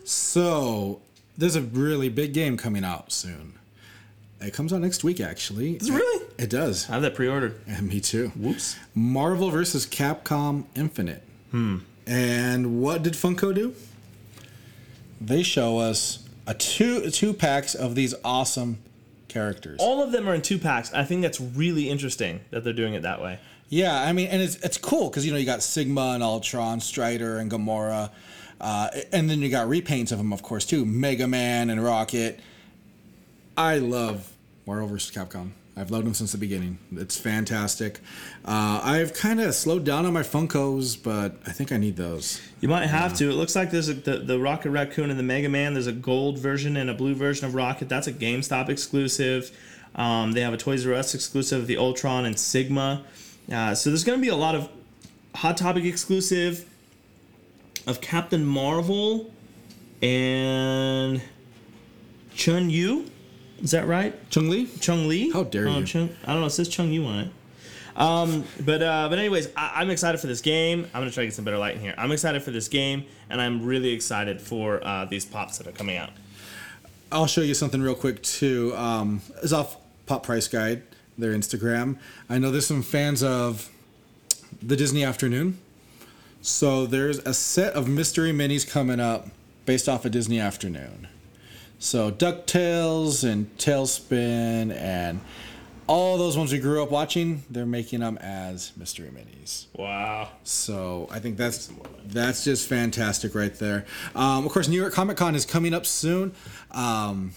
So 0.02 1.00
there's 1.36 1.54
a 1.54 1.62
really 1.62 2.08
big 2.08 2.32
game 2.32 2.56
coming 2.56 2.84
out 2.84 3.12
soon. 3.12 3.54
It 4.40 4.52
comes 4.52 4.72
out 4.72 4.80
next 4.80 5.04
week, 5.04 5.20
actually. 5.20 5.74
It 5.74 5.82
really? 5.82 6.27
It 6.38 6.50
does. 6.50 6.88
I 6.88 6.94
have 6.94 7.02
that 7.02 7.14
pre-ordered. 7.14 7.60
And 7.66 7.88
me 7.88 8.00
too. 8.00 8.28
Whoops. 8.36 8.76
Marvel 8.94 9.50
versus 9.50 9.86
Capcom 9.86 10.64
Infinite. 10.74 11.22
Hmm. 11.50 11.78
And 12.06 12.80
what 12.80 13.02
did 13.02 13.14
Funko 13.14 13.54
do? 13.54 13.74
They 15.20 15.42
show 15.42 15.78
us 15.78 16.26
a 16.46 16.54
two 16.54 17.10
two 17.10 17.34
packs 17.34 17.74
of 17.74 17.94
these 17.94 18.14
awesome 18.24 18.78
characters. 19.26 19.78
All 19.80 20.02
of 20.02 20.12
them 20.12 20.28
are 20.28 20.34
in 20.34 20.40
two 20.42 20.58
packs. 20.58 20.92
I 20.94 21.04
think 21.04 21.22
that's 21.22 21.40
really 21.40 21.90
interesting 21.90 22.40
that 22.50 22.64
they're 22.64 22.72
doing 22.72 22.94
it 22.94 23.02
that 23.02 23.20
way. 23.20 23.38
Yeah, 23.68 24.00
I 24.00 24.12
mean, 24.12 24.28
and 24.28 24.40
it's 24.40 24.56
it's 24.56 24.78
cool 24.78 25.10
because 25.10 25.26
you 25.26 25.32
know 25.32 25.38
you 25.38 25.44
got 25.44 25.62
Sigma 25.62 26.12
and 26.14 26.22
Ultron, 26.22 26.80
Strider 26.80 27.38
and 27.38 27.50
Gamora, 27.50 28.10
uh, 28.60 28.88
and 29.12 29.28
then 29.28 29.40
you 29.40 29.50
got 29.50 29.68
repaints 29.68 30.10
of 30.12 30.18
them, 30.18 30.32
of 30.32 30.42
course, 30.42 30.64
too. 30.64 30.86
Mega 30.86 31.28
Man 31.28 31.68
and 31.68 31.82
Rocket. 31.84 32.40
I 33.56 33.78
love 33.78 34.32
Marvel 34.66 34.86
vs. 34.88 35.10
Capcom. 35.14 35.50
I've 35.78 35.92
loved 35.92 36.06
them 36.06 36.14
since 36.14 36.32
the 36.32 36.38
beginning. 36.38 36.78
It's 36.92 37.16
fantastic. 37.16 38.00
Uh, 38.44 38.80
I've 38.82 39.14
kind 39.14 39.40
of 39.40 39.54
slowed 39.54 39.84
down 39.84 40.06
on 40.06 40.12
my 40.12 40.22
Funkos, 40.22 41.00
but 41.00 41.36
I 41.46 41.52
think 41.52 41.70
I 41.70 41.76
need 41.76 41.96
those. 41.96 42.40
You 42.60 42.68
might 42.68 42.86
have 42.86 43.14
to. 43.14 43.30
It 43.30 43.34
looks 43.34 43.54
like 43.54 43.70
there's 43.70 43.88
a, 43.88 43.94
the 43.94 44.18
the 44.18 44.40
Rocket 44.40 44.70
Raccoon 44.70 45.08
and 45.10 45.18
the 45.18 45.22
Mega 45.24 45.48
Man. 45.48 45.74
There's 45.74 45.86
a 45.86 45.92
gold 45.92 46.38
version 46.38 46.76
and 46.76 46.90
a 46.90 46.94
blue 46.94 47.14
version 47.14 47.46
of 47.46 47.54
Rocket. 47.54 47.88
That's 47.88 48.08
a 48.08 48.12
GameStop 48.12 48.68
exclusive. 48.68 49.56
Um, 49.94 50.32
they 50.32 50.40
have 50.40 50.52
a 50.52 50.56
Toys 50.56 50.84
R 50.84 50.94
Us 50.94 51.14
exclusive, 51.14 51.68
the 51.68 51.76
Ultron 51.76 52.24
and 52.24 52.36
Sigma. 52.36 53.04
Uh, 53.50 53.74
so 53.74 53.90
there's 53.90 54.04
going 54.04 54.18
to 54.18 54.22
be 54.22 54.28
a 54.28 54.36
lot 54.36 54.56
of 54.56 54.68
Hot 55.36 55.56
Topic 55.56 55.84
exclusive 55.84 56.68
of 57.86 58.00
Captain 58.00 58.44
Marvel 58.44 59.32
and 60.02 61.22
Chun 62.34 62.68
Yu. 62.68 63.10
Is 63.62 63.72
that 63.72 63.86
right? 63.86 64.14
Chung 64.30 64.48
Li? 64.48 64.66
Chung 64.80 65.08
Li. 65.08 65.30
How 65.30 65.42
dare 65.44 65.68
Oh, 65.68 65.78
you. 65.78 65.86
Chung, 65.86 66.10
I 66.24 66.32
don't 66.32 66.40
know. 66.40 66.46
It 66.46 66.50
says 66.50 66.68
Chung 66.68 66.90
Yu 66.92 67.04
on 67.04 67.18
it. 67.20 67.28
Um, 67.96 68.44
but 68.64 68.80
uh, 68.80 69.08
but 69.08 69.18
anyways, 69.18 69.48
I, 69.56 69.72
I'm 69.76 69.90
excited 69.90 70.20
for 70.20 70.28
this 70.28 70.40
game. 70.40 70.84
I'm 70.94 71.00
gonna 71.00 71.10
try 71.10 71.22
to 71.24 71.26
get 71.26 71.34
some 71.34 71.44
better 71.44 71.58
light 71.58 71.74
in 71.74 71.80
here. 71.80 71.94
I'm 71.98 72.12
excited 72.12 72.42
for 72.44 72.52
this 72.52 72.68
game, 72.68 73.04
and 73.28 73.40
I'm 73.40 73.64
really 73.66 73.90
excited 73.90 74.40
for 74.40 74.80
uh, 74.86 75.04
these 75.06 75.24
pops 75.24 75.58
that 75.58 75.66
are 75.66 75.72
coming 75.72 75.96
out. 75.96 76.10
I'll 77.10 77.26
show 77.26 77.40
you 77.40 77.54
something 77.54 77.82
real 77.82 77.96
quick 77.96 78.22
too. 78.22 78.72
Um, 78.76 79.20
it's 79.42 79.52
off 79.52 79.76
Pop 80.06 80.22
Price 80.22 80.46
Guide, 80.46 80.82
their 81.16 81.32
Instagram. 81.32 81.96
I 82.30 82.38
know 82.38 82.52
there's 82.52 82.66
some 82.66 82.82
fans 82.82 83.22
of 83.24 83.68
the 84.62 84.76
Disney 84.76 85.02
Afternoon. 85.04 85.58
So 86.40 86.86
there's 86.86 87.18
a 87.18 87.34
set 87.34 87.72
of 87.74 87.88
mystery 87.88 88.30
minis 88.30 88.68
coming 88.68 89.00
up 89.00 89.26
based 89.66 89.88
off 89.88 90.04
of 90.04 90.12
Disney 90.12 90.38
Afternoon. 90.38 91.08
So 91.78 92.10
DuckTales 92.10 93.28
and 93.28 93.56
TaleSpin 93.58 94.74
and 94.74 95.20
all 95.86 96.18
those 96.18 96.36
ones 96.36 96.52
we 96.52 96.58
grew 96.58 96.82
up 96.82 96.90
watching, 96.90 97.44
they're 97.48 97.64
making 97.64 98.00
them 98.00 98.18
as 98.18 98.72
mystery 98.76 99.08
minis. 99.08 99.66
Wow. 99.74 100.28
So 100.44 101.08
I 101.10 101.18
think 101.18 101.36
that's 101.36 101.70
that's 102.04 102.44
just 102.44 102.68
fantastic 102.68 103.34
right 103.34 103.54
there. 103.54 103.86
Um, 104.14 104.44
of 104.44 104.52
course, 104.52 104.68
New 104.68 104.80
York 104.80 104.92
Comic 104.92 105.16
Con 105.16 105.34
is 105.34 105.46
coming 105.46 105.72
up 105.72 105.86
soon. 105.86 106.32
Um, 106.72 107.32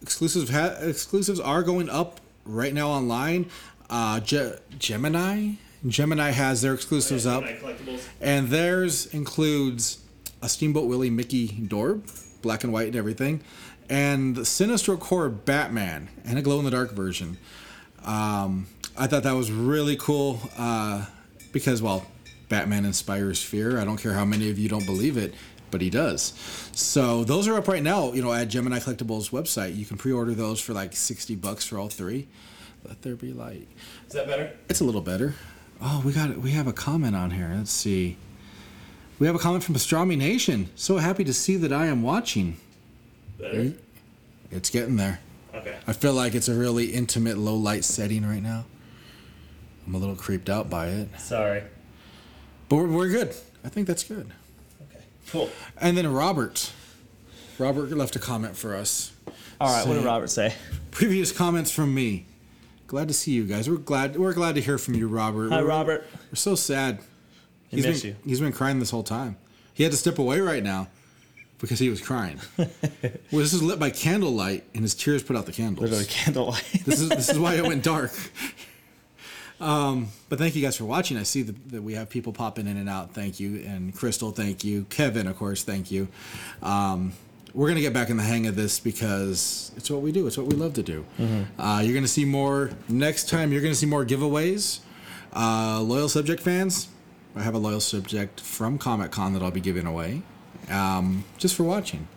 exclusives 0.00 0.50
ha- 0.50 0.76
exclusives 0.80 1.40
are 1.40 1.62
going 1.62 1.90
up 1.90 2.20
right 2.44 2.72
now 2.72 2.88
online. 2.88 3.50
Uh, 3.90 4.20
Ge- 4.20 4.58
Gemini 4.78 5.54
Gemini 5.86 6.30
has 6.30 6.62
their 6.62 6.74
exclusives 6.74 7.26
up, 7.26 7.44
and 8.20 8.48
theirs 8.48 9.06
includes 9.06 9.98
a 10.42 10.48
Steamboat 10.48 10.88
Willie 10.88 11.10
Mickey 11.10 11.48
Dorb, 11.48 12.02
black 12.48 12.64
and 12.64 12.72
white 12.72 12.86
and 12.86 12.96
everything, 12.96 13.42
and 13.90 14.34
the 14.34 14.40
Sinestro 14.40 14.98
Corps 14.98 15.28
Batman 15.28 16.08
and 16.24 16.38
a 16.38 16.42
glow 16.42 16.58
in 16.58 16.64
the 16.64 16.70
dark 16.70 16.92
version. 16.92 17.36
Um, 18.06 18.68
I 18.96 19.06
thought 19.06 19.24
that 19.24 19.34
was 19.34 19.52
really 19.52 19.96
cool 19.96 20.40
uh, 20.56 21.04
because, 21.52 21.82
well, 21.82 22.06
Batman 22.48 22.86
inspires 22.86 23.42
fear. 23.42 23.78
I 23.78 23.84
don't 23.84 23.98
care 23.98 24.14
how 24.14 24.24
many 24.24 24.48
of 24.48 24.58
you 24.58 24.66
don't 24.66 24.86
believe 24.86 25.18
it, 25.18 25.34
but 25.70 25.82
he 25.82 25.90
does. 25.90 26.32
So 26.72 27.22
those 27.22 27.46
are 27.48 27.54
up 27.58 27.68
right 27.68 27.82
now. 27.82 28.14
You 28.14 28.22
know, 28.22 28.32
at 28.32 28.48
Gemini 28.48 28.78
Collectibles 28.78 29.28
website, 29.28 29.76
you 29.76 29.84
can 29.84 29.98
pre-order 29.98 30.32
those 30.32 30.58
for 30.58 30.72
like 30.72 30.96
sixty 30.96 31.36
bucks 31.36 31.66
for 31.66 31.78
all 31.78 31.90
three. 31.90 32.28
Let 32.82 33.02
there 33.02 33.14
be 33.14 33.34
light. 33.34 33.68
Is 34.06 34.14
that 34.14 34.26
better? 34.26 34.56
It's 34.70 34.80
a 34.80 34.84
little 34.84 35.02
better. 35.02 35.34
Oh, 35.82 36.00
we 36.02 36.12
got 36.12 36.30
it. 36.30 36.38
we 36.38 36.52
have 36.52 36.66
a 36.66 36.72
comment 36.72 37.14
on 37.14 37.30
here. 37.30 37.52
Let's 37.54 37.70
see. 37.70 38.16
We 39.18 39.26
have 39.26 39.34
a 39.34 39.38
comment 39.38 39.64
from 39.64 39.74
Pastrami 39.74 40.16
Nation. 40.16 40.70
So 40.76 40.98
happy 40.98 41.24
to 41.24 41.32
see 41.34 41.56
that 41.56 41.72
I 41.72 41.86
am 41.86 42.02
watching. 42.02 42.56
Better. 43.38 43.72
It's 44.50 44.70
getting 44.70 44.96
there. 44.96 45.20
Okay. 45.54 45.76
I 45.86 45.92
feel 45.92 46.12
like 46.14 46.34
it's 46.34 46.48
a 46.48 46.54
really 46.54 46.86
intimate 46.86 47.36
low 47.36 47.56
light 47.56 47.84
setting 47.84 48.24
right 48.26 48.42
now. 48.42 48.64
I'm 49.86 49.94
a 49.94 49.98
little 49.98 50.14
creeped 50.16 50.48
out 50.48 50.68
by 50.68 50.88
it, 50.88 51.08
Sorry. 51.18 51.62
but 52.68 52.76
we're, 52.76 52.88
we're 52.88 53.08
good. 53.08 53.34
I 53.64 53.68
think 53.70 53.86
that's 53.86 54.04
good. 54.04 54.30
Okay. 54.90 55.02
Cool. 55.30 55.50
And 55.80 55.96
then 55.96 56.12
Robert. 56.12 56.70
Robert 57.58 57.90
left 57.90 58.14
a 58.14 58.18
comment 58.18 58.56
for 58.56 58.76
us. 58.76 59.12
All 59.60 59.72
right. 59.74 59.86
What 59.86 59.94
did 59.94 60.04
Robert 60.04 60.28
say? 60.30 60.54
Previous 60.90 61.32
comments 61.32 61.70
from 61.72 61.92
me. 61.94 62.26
Glad 62.86 63.08
to 63.08 63.14
see 63.14 63.32
you 63.32 63.44
guys. 63.44 63.68
We're 63.68 63.76
glad. 63.76 64.16
We're 64.16 64.32
glad 64.34 64.54
to 64.54 64.60
hear 64.60 64.78
from 64.78 64.94
you, 64.94 65.08
Robert. 65.08 65.48
Hi, 65.50 65.56
We're- 65.56 65.68
Robert. 65.68 66.06
We're 66.30 66.36
so 66.36 66.54
sad. 66.54 67.00
We 67.70 67.76
He's 67.76 67.86
miss 67.86 68.02
been, 68.02 68.10
you. 68.10 68.16
He's 68.24 68.40
been 68.40 68.52
crying 68.52 68.78
this 68.78 68.90
whole 68.90 69.02
time. 69.02 69.36
He 69.74 69.82
had 69.82 69.92
to 69.92 69.98
step 69.98 70.18
away 70.18 70.40
right 70.40 70.62
now 70.62 70.88
because 71.58 71.78
he 71.78 71.88
was 71.88 72.00
crying. 72.00 72.40
well, 72.58 72.68
this 73.30 73.52
is 73.52 73.62
lit 73.62 73.78
by 73.78 73.90
candlelight, 73.90 74.64
and 74.74 74.82
his 74.82 74.94
tears 74.94 75.22
put 75.22 75.36
out 75.36 75.46
the 75.46 75.52
candles. 75.52 75.82
Literally 75.82 76.06
candlelight. 76.06 76.82
This 76.84 77.00
is 77.00 77.08
this 77.08 77.28
is 77.28 77.38
why 77.38 77.54
it 77.54 77.66
went 77.66 77.82
dark. 77.84 78.12
Um, 79.60 80.08
but 80.28 80.38
thank 80.38 80.54
you 80.54 80.62
guys 80.62 80.76
for 80.76 80.84
watching. 80.84 81.16
I 81.16 81.24
see 81.24 81.42
that, 81.42 81.70
that 81.70 81.82
we 81.82 81.94
have 81.94 82.08
people 82.08 82.32
popping 82.32 82.68
in 82.68 82.76
and 82.76 82.88
out. 82.88 83.12
Thank 83.12 83.40
you, 83.40 83.56
and 83.66 83.94
Crystal, 83.94 84.30
thank 84.30 84.62
you. 84.64 84.84
Kevin, 84.88 85.26
of 85.26 85.36
course, 85.36 85.64
thank 85.64 85.90
you. 85.90 86.08
Um, 86.62 87.12
we're 87.54 87.68
gonna 87.68 87.80
get 87.80 87.92
back 87.92 88.08
in 88.10 88.16
the 88.16 88.22
hang 88.22 88.46
of 88.46 88.54
this 88.54 88.78
because 88.78 89.72
it's 89.76 89.90
what 89.90 90.00
we 90.02 90.12
do. 90.12 90.26
It's 90.26 90.38
what 90.38 90.46
we 90.46 90.54
love 90.54 90.74
to 90.74 90.82
do. 90.82 91.04
Uh, 91.58 91.82
you're 91.84 91.94
gonna 91.94 92.06
see 92.06 92.24
more 92.24 92.70
next 92.88 93.28
time. 93.28 93.52
You're 93.52 93.62
gonna 93.62 93.74
see 93.74 93.86
more 93.86 94.04
giveaways. 94.04 94.80
Uh, 95.34 95.80
loyal 95.82 96.08
subject 96.08 96.40
fans, 96.42 96.88
I 97.36 97.42
have 97.42 97.54
a 97.54 97.58
loyal 97.58 97.80
subject 97.80 98.40
from 98.40 98.78
Comic 98.78 99.10
Con 99.10 99.32
that 99.34 99.42
I'll 99.42 99.50
be 99.50 99.60
giving 99.60 99.86
away, 99.86 100.22
um, 100.70 101.24
just 101.36 101.54
for 101.54 101.62
watching. 101.62 102.08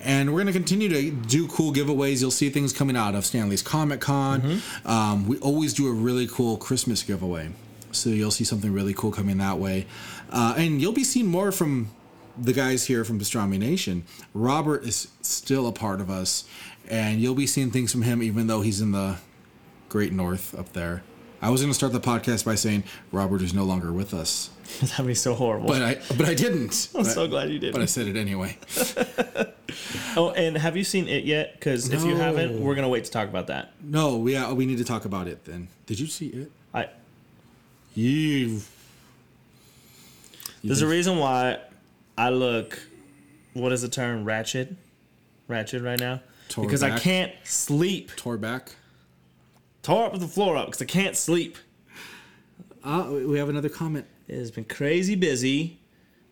And 0.00 0.30
we're 0.30 0.42
going 0.42 0.46
to 0.46 0.52
continue 0.52 0.88
to 0.88 1.10
do 1.10 1.48
cool 1.48 1.72
giveaways. 1.72 2.20
You'll 2.20 2.30
see 2.30 2.50
things 2.50 2.72
coming 2.72 2.96
out 2.96 3.14
of 3.14 3.24
Stan 3.24 3.48
Lee's 3.48 3.62
Comic 3.62 4.00
Con. 4.00 4.60
Um, 4.84 5.26
we 5.26 5.38
always 5.38 5.72
do 5.72 5.88
a 5.88 5.92
really 5.92 6.26
cool 6.26 6.56
Christmas 6.58 7.02
giveaway. 7.02 7.50
So 7.92 8.10
you'll 8.10 8.30
see 8.30 8.44
something 8.44 8.72
really 8.72 8.92
cool 8.92 9.10
coming 9.10 9.38
that 9.38 9.58
way. 9.58 9.86
Uh, 10.30 10.54
and 10.56 10.80
you'll 10.80 10.92
be 10.92 11.04
seeing 11.04 11.26
more 11.26 11.50
from 11.50 11.90
the 12.36 12.52
guys 12.52 12.84
here 12.84 13.04
from 13.04 13.18
Pastrami 13.18 13.58
Nation. 13.58 14.04
Robert 14.34 14.84
is 14.84 15.08
still 15.22 15.66
a 15.66 15.72
part 15.72 16.00
of 16.02 16.10
us. 16.10 16.44
And 16.88 17.20
you'll 17.20 17.34
be 17.34 17.46
seeing 17.46 17.70
things 17.70 17.90
from 17.90 18.02
him 18.02 18.22
even 18.22 18.46
though 18.46 18.60
he's 18.60 18.80
in 18.82 18.92
the 18.92 19.16
great 19.88 20.12
north 20.12 20.56
up 20.58 20.72
there. 20.74 21.02
I 21.46 21.50
was 21.50 21.60
going 21.60 21.70
to 21.70 21.74
start 21.74 21.92
the 21.92 22.00
podcast 22.00 22.44
by 22.44 22.56
saying 22.56 22.82
Robert 23.12 23.40
is 23.40 23.54
no 23.54 23.62
longer 23.62 23.92
with 23.92 24.12
us. 24.12 24.50
That'd 24.80 25.06
be 25.06 25.14
so 25.14 25.32
horrible. 25.32 25.68
But 25.68 25.80
I 25.80 25.94
but 26.16 26.26
I 26.26 26.34
didn't. 26.34 26.88
I'm 26.96 27.04
But- 27.04 27.12
so 27.12 27.28
glad 27.28 27.50
you 27.50 27.60
did. 27.60 27.72
But 27.72 27.82
I 27.82 27.84
said 27.84 28.08
it 28.08 28.16
anyway. 28.16 28.58
oh, 30.16 30.32
and 30.36 30.58
have 30.58 30.76
you 30.76 30.82
seen 30.82 31.06
it 31.06 31.22
yet? 31.22 31.52
Because 31.54 31.88
if 31.92 32.02
you 32.02 32.16
haven't, 32.16 32.60
we're 32.60 32.74
gonna 32.74 32.88
wait 32.88 33.04
to 33.04 33.12
talk 33.12 33.28
about 33.28 33.46
that. 33.46 33.70
No, 33.80 34.16
we 34.16 34.34
uh, 34.34 34.52
we 34.54 34.66
need 34.66 34.78
to 34.78 34.84
talk 34.84 35.04
about 35.04 35.28
it 35.28 35.44
then. 35.44 35.68
Did 35.86 36.00
you 36.00 36.08
see 36.08 36.26
it? 36.30 36.50
I 36.74 36.88
You. 37.94 38.62
there's 40.64 40.82
a 40.82 40.88
reason 40.88 41.16
why 41.16 41.60
I 42.18 42.30
look. 42.30 42.76
What 43.52 43.70
is 43.70 43.82
the 43.82 43.88
term? 43.88 44.24
Ratchet. 44.24 44.74
Ratchet 45.46 45.80
right 45.80 46.00
now. 46.00 46.22
Tore 46.48 46.64
because 46.64 46.82
I 46.82 46.98
can't 46.98 47.30
sleep. 47.44 48.10
tore 48.16 48.36
back. 48.36 48.72
Tore 49.86 50.06
up 50.06 50.18
the 50.18 50.26
floor 50.26 50.56
up 50.56 50.66
because 50.66 50.82
I 50.82 50.84
can't 50.84 51.16
sleep. 51.16 51.56
Uh, 52.82 53.06
we 53.08 53.38
have 53.38 53.48
another 53.48 53.68
comment. 53.68 54.04
It 54.26 54.36
has 54.36 54.50
been 54.50 54.64
crazy 54.64 55.14
busy. 55.14 55.78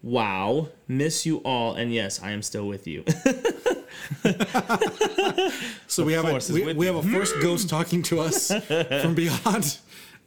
Wow. 0.02 0.70
Miss 0.88 1.24
you 1.24 1.36
all. 1.44 1.74
And 1.76 1.94
yes, 1.94 2.20
I 2.20 2.32
am 2.32 2.42
still 2.42 2.66
with 2.66 2.88
you. 2.88 3.04
So 5.86 6.04
we 6.04 6.14
have 6.14 6.24
a 6.24 6.52
we, 6.52 6.72
we 6.74 6.86
have 6.86 6.96
a 6.96 7.02
first 7.04 7.36
ghost 7.40 7.68
talking 7.68 8.02
to 8.04 8.18
us 8.18 8.48
from 9.02 9.14
beyond. 9.14 9.78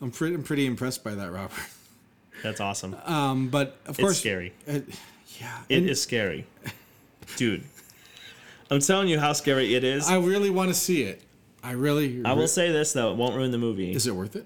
I'm 0.02 0.10
pretty 0.12 0.36
I'm 0.36 0.44
pretty 0.44 0.66
impressed 0.66 1.04
by 1.04 1.14
that, 1.16 1.30
Robert. 1.30 1.52
That's 2.44 2.62
awesome. 2.62 2.96
Um, 3.04 3.50
but 3.50 3.76
of 3.86 3.90
It's 3.90 4.00
course, 4.00 4.20
scary. 4.20 4.54
Uh, 4.68 4.80
yeah, 5.40 5.60
It 5.68 5.80
and 5.80 5.90
is 5.90 6.02
scary. 6.02 6.46
Dude. 7.36 7.66
I'm 8.72 8.80
telling 8.80 9.10
you 9.10 9.20
how 9.20 9.34
scary 9.34 9.76
it 9.76 9.84
is. 9.84 10.08
I 10.08 10.18
really 10.18 10.50
want 10.50 10.70
to 10.70 10.74
see 10.74 11.04
it. 11.04 11.22
I 11.68 11.72
really. 11.72 12.24
I 12.24 12.32
will 12.32 12.48
say 12.48 12.72
this 12.72 12.94
though, 12.94 13.12
it 13.12 13.18
won't 13.18 13.36
ruin 13.36 13.52
the 13.52 13.58
movie. 13.58 13.92
Is 13.92 14.08
it 14.08 14.16
worth 14.16 14.38
it? 14.38 14.46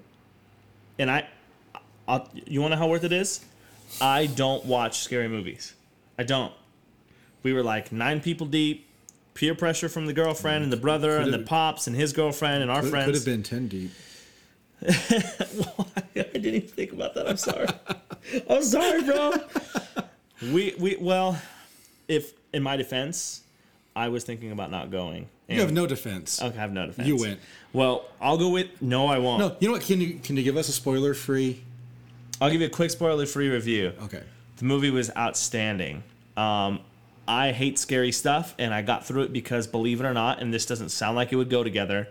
and 0.98 1.08
I, 1.08 1.26
I'll, 2.08 2.28
you 2.34 2.60
want 2.60 2.72
to 2.72 2.76
know 2.76 2.82
how 2.82 2.88
worth 2.88 3.04
it 3.04 3.12
is? 3.12 3.44
I 4.00 4.26
don't 4.26 4.64
watch 4.66 4.98
scary 4.98 5.28
movies. 5.28 5.74
I 6.18 6.24
don't. 6.24 6.52
We 7.44 7.52
were 7.52 7.62
like 7.62 7.92
nine 7.92 8.20
people 8.20 8.48
deep, 8.48 8.88
peer 9.34 9.54
pressure 9.54 9.88
from 9.88 10.06
the 10.06 10.12
girlfriend 10.12 10.64
and 10.64 10.72
the 10.72 10.76
brother 10.76 11.18
and 11.18 11.32
the 11.32 11.38
pops 11.38 11.86
and 11.86 11.94
his 11.94 12.12
girlfriend 12.12 12.60
and 12.60 12.72
our 12.72 12.80
Could, 12.82 12.92
Could 12.92 13.14
have 13.14 13.24
been 13.24 13.44
ten 13.44 13.68
deep. 13.68 13.92
I 14.88 16.04
didn't 16.14 16.44
even 16.44 16.62
think 16.62 16.92
about 16.92 17.14
that. 17.14 17.28
I'm 17.28 17.36
sorry. 17.36 17.68
I'm 18.50 18.62
sorry, 18.64 19.02
bro. 19.02 19.34
We 20.52 20.74
we 20.76 20.96
well, 21.00 21.40
if 22.08 22.32
in 22.52 22.64
my 22.64 22.76
defense, 22.76 23.42
I 23.94 24.08
was 24.08 24.24
thinking 24.24 24.52
about 24.52 24.70
not 24.70 24.90
going. 24.90 25.28
You 25.48 25.60
have 25.60 25.72
no 25.72 25.86
defense. 25.86 26.40
Okay, 26.40 26.56
I 26.56 26.60
have 26.60 26.72
no 26.72 26.86
defense. 26.86 27.06
You 27.06 27.18
went. 27.18 27.38
Well, 27.74 28.06
I'll 28.20 28.38
go 28.38 28.48
with 28.48 28.80
no. 28.80 29.06
I 29.06 29.18
won't. 29.18 29.40
No, 29.40 29.56
you 29.60 29.68
know 29.68 29.74
what? 29.74 29.82
Can 29.82 30.00
you 30.00 30.18
can 30.22 30.36
you 30.36 30.42
give 30.42 30.56
us 30.56 30.68
a 30.68 30.72
spoiler 30.72 31.12
free? 31.12 31.62
I'll 32.40 32.50
give 32.50 32.60
you 32.60 32.66
a 32.66 32.70
quick 32.70 32.90
spoiler-free 32.90 33.50
review. 33.50 33.92
Okay. 34.02 34.22
The 34.56 34.64
movie 34.64 34.90
was 34.90 35.14
outstanding. 35.16 36.02
Um, 36.36 36.80
I 37.28 37.52
hate 37.52 37.78
scary 37.78 38.10
stuff, 38.10 38.54
and 38.58 38.74
I 38.74 38.82
got 38.82 39.06
through 39.06 39.22
it 39.22 39.32
because, 39.32 39.66
believe 39.68 40.00
it 40.00 40.04
or 40.04 40.14
not, 40.14 40.40
and 40.40 40.52
this 40.52 40.66
doesn't 40.66 40.88
sound 40.88 41.14
like 41.14 41.32
it 41.32 41.36
would 41.36 41.50
go 41.50 41.62
together, 41.62 42.08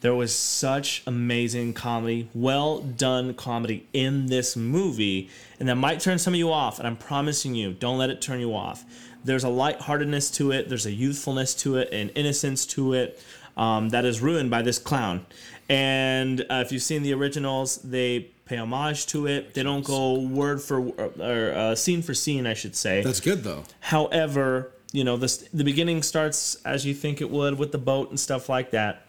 there 0.00 0.14
was 0.14 0.34
such 0.34 1.02
amazing 1.06 1.74
comedy, 1.74 2.28
well 2.34 2.80
done 2.80 3.34
comedy 3.34 3.86
in 3.92 4.26
this 4.26 4.56
movie, 4.56 5.28
and 5.60 5.68
that 5.68 5.76
might 5.76 6.00
turn 6.00 6.18
some 6.18 6.34
of 6.34 6.38
you 6.38 6.52
off, 6.52 6.78
and 6.78 6.86
I'm 6.88 6.96
promising 6.96 7.54
you, 7.54 7.72
don't 7.72 7.98
let 7.98 8.10
it 8.10 8.20
turn 8.20 8.40
you 8.40 8.54
off. 8.54 8.84
There's 9.24 9.44
a 9.44 9.48
lightheartedness 9.48 10.30
to 10.32 10.52
it, 10.52 10.68
there's 10.68 10.86
a 10.86 10.92
youthfulness 10.92 11.54
to 11.56 11.76
it, 11.76 11.92
an 11.92 12.10
innocence 12.10 12.66
to 12.66 12.94
it 12.94 13.20
um, 13.56 13.88
that 13.90 14.04
is 14.04 14.20
ruined 14.20 14.50
by 14.50 14.62
this 14.62 14.78
clown. 14.78 15.26
And 15.68 16.40
uh, 16.42 16.62
if 16.64 16.72
you've 16.72 16.82
seen 16.82 17.02
the 17.02 17.12
originals, 17.12 17.76
they 17.78 18.30
pay 18.46 18.56
homage 18.56 19.06
to 19.08 19.26
it. 19.26 19.52
They 19.54 19.62
don't 19.62 19.84
go 19.84 20.20
word 20.20 20.62
for 20.62 20.80
or 20.80 21.52
uh, 21.54 21.74
scene 21.74 22.02
for 22.02 22.14
scene, 22.14 22.46
I 22.46 22.54
should 22.54 22.74
say. 22.74 23.02
That's 23.02 23.20
good 23.20 23.44
though. 23.44 23.64
However, 23.80 24.72
you 24.92 25.04
know, 25.04 25.16
the 25.18 25.46
the 25.52 25.64
beginning 25.64 26.02
starts 26.02 26.56
as 26.64 26.86
you 26.86 26.94
think 26.94 27.20
it 27.20 27.30
would 27.30 27.58
with 27.58 27.72
the 27.72 27.78
boat 27.78 28.08
and 28.08 28.18
stuff 28.18 28.48
like 28.48 28.70
that. 28.70 29.04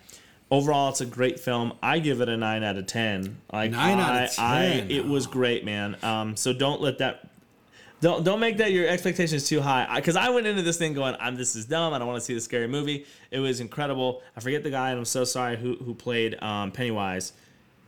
Overall, 0.51 0.89
it's 0.89 0.99
a 0.99 1.05
great 1.05 1.39
film. 1.39 1.73
I 1.81 1.99
give 1.99 2.21
it 2.21 2.27
a 2.27 2.35
nine 2.35 2.63
out 2.63 2.75
of 2.75 2.87
ten. 2.87 3.37
Like 3.53 3.71
Nine 3.71 3.99
out 3.99 4.11
I, 4.11 4.23
of 4.23 4.39
I, 4.39 4.61
10. 4.79 4.91
it 4.91 5.05
was 5.05 5.27
great, 5.27 5.63
man. 5.63 5.95
Um, 6.01 6.35
so 6.35 6.51
don't 6.53 6.81
let 6.81 6.97
that. 6.97 7.28
Don't 8.01 8.23
don't 8.23 8.39
make 8.39 8.57
that 8.57 8.71
your 8.71 8.87
expectations 8.87 9.47
too 9.47 9.59
high. 9.59 9.87
Because 9.95 10.15
I, 10.15 10.29
went 10.29 10.47
into 10.47 10.61
this 10.61 10.77
thing 10.77 10.93
going, 10.93 11.15
"I'm 11.19 11.35
this 11.35 11.55
is 11.55 11.65
dumb. 11.65 11.93
I 11.93 11.99
don't 11.99 12.07
want 12.07 12.19
to 12.19 12.25
see 12.25 12.33
the 12.33 12.41
scary 12.41 12.67
movie." 12.67 13.05
It 13.29 13.39
was 13.39 13.59
incredible. 13.59 14.21
I 14.37 14.39
forget 14.39 14.63
the 14.63 14.69
guy, 14.69 14.91
and 14.91 14.99
I'm 14.99 15.05
so 15.05 15.25
sorry 15.25 15.57
who 15.57 15.75
who 15.75 15.93
played 15.93 16.41
um, 16.41 16.71
Pennywise. 16.71 17.33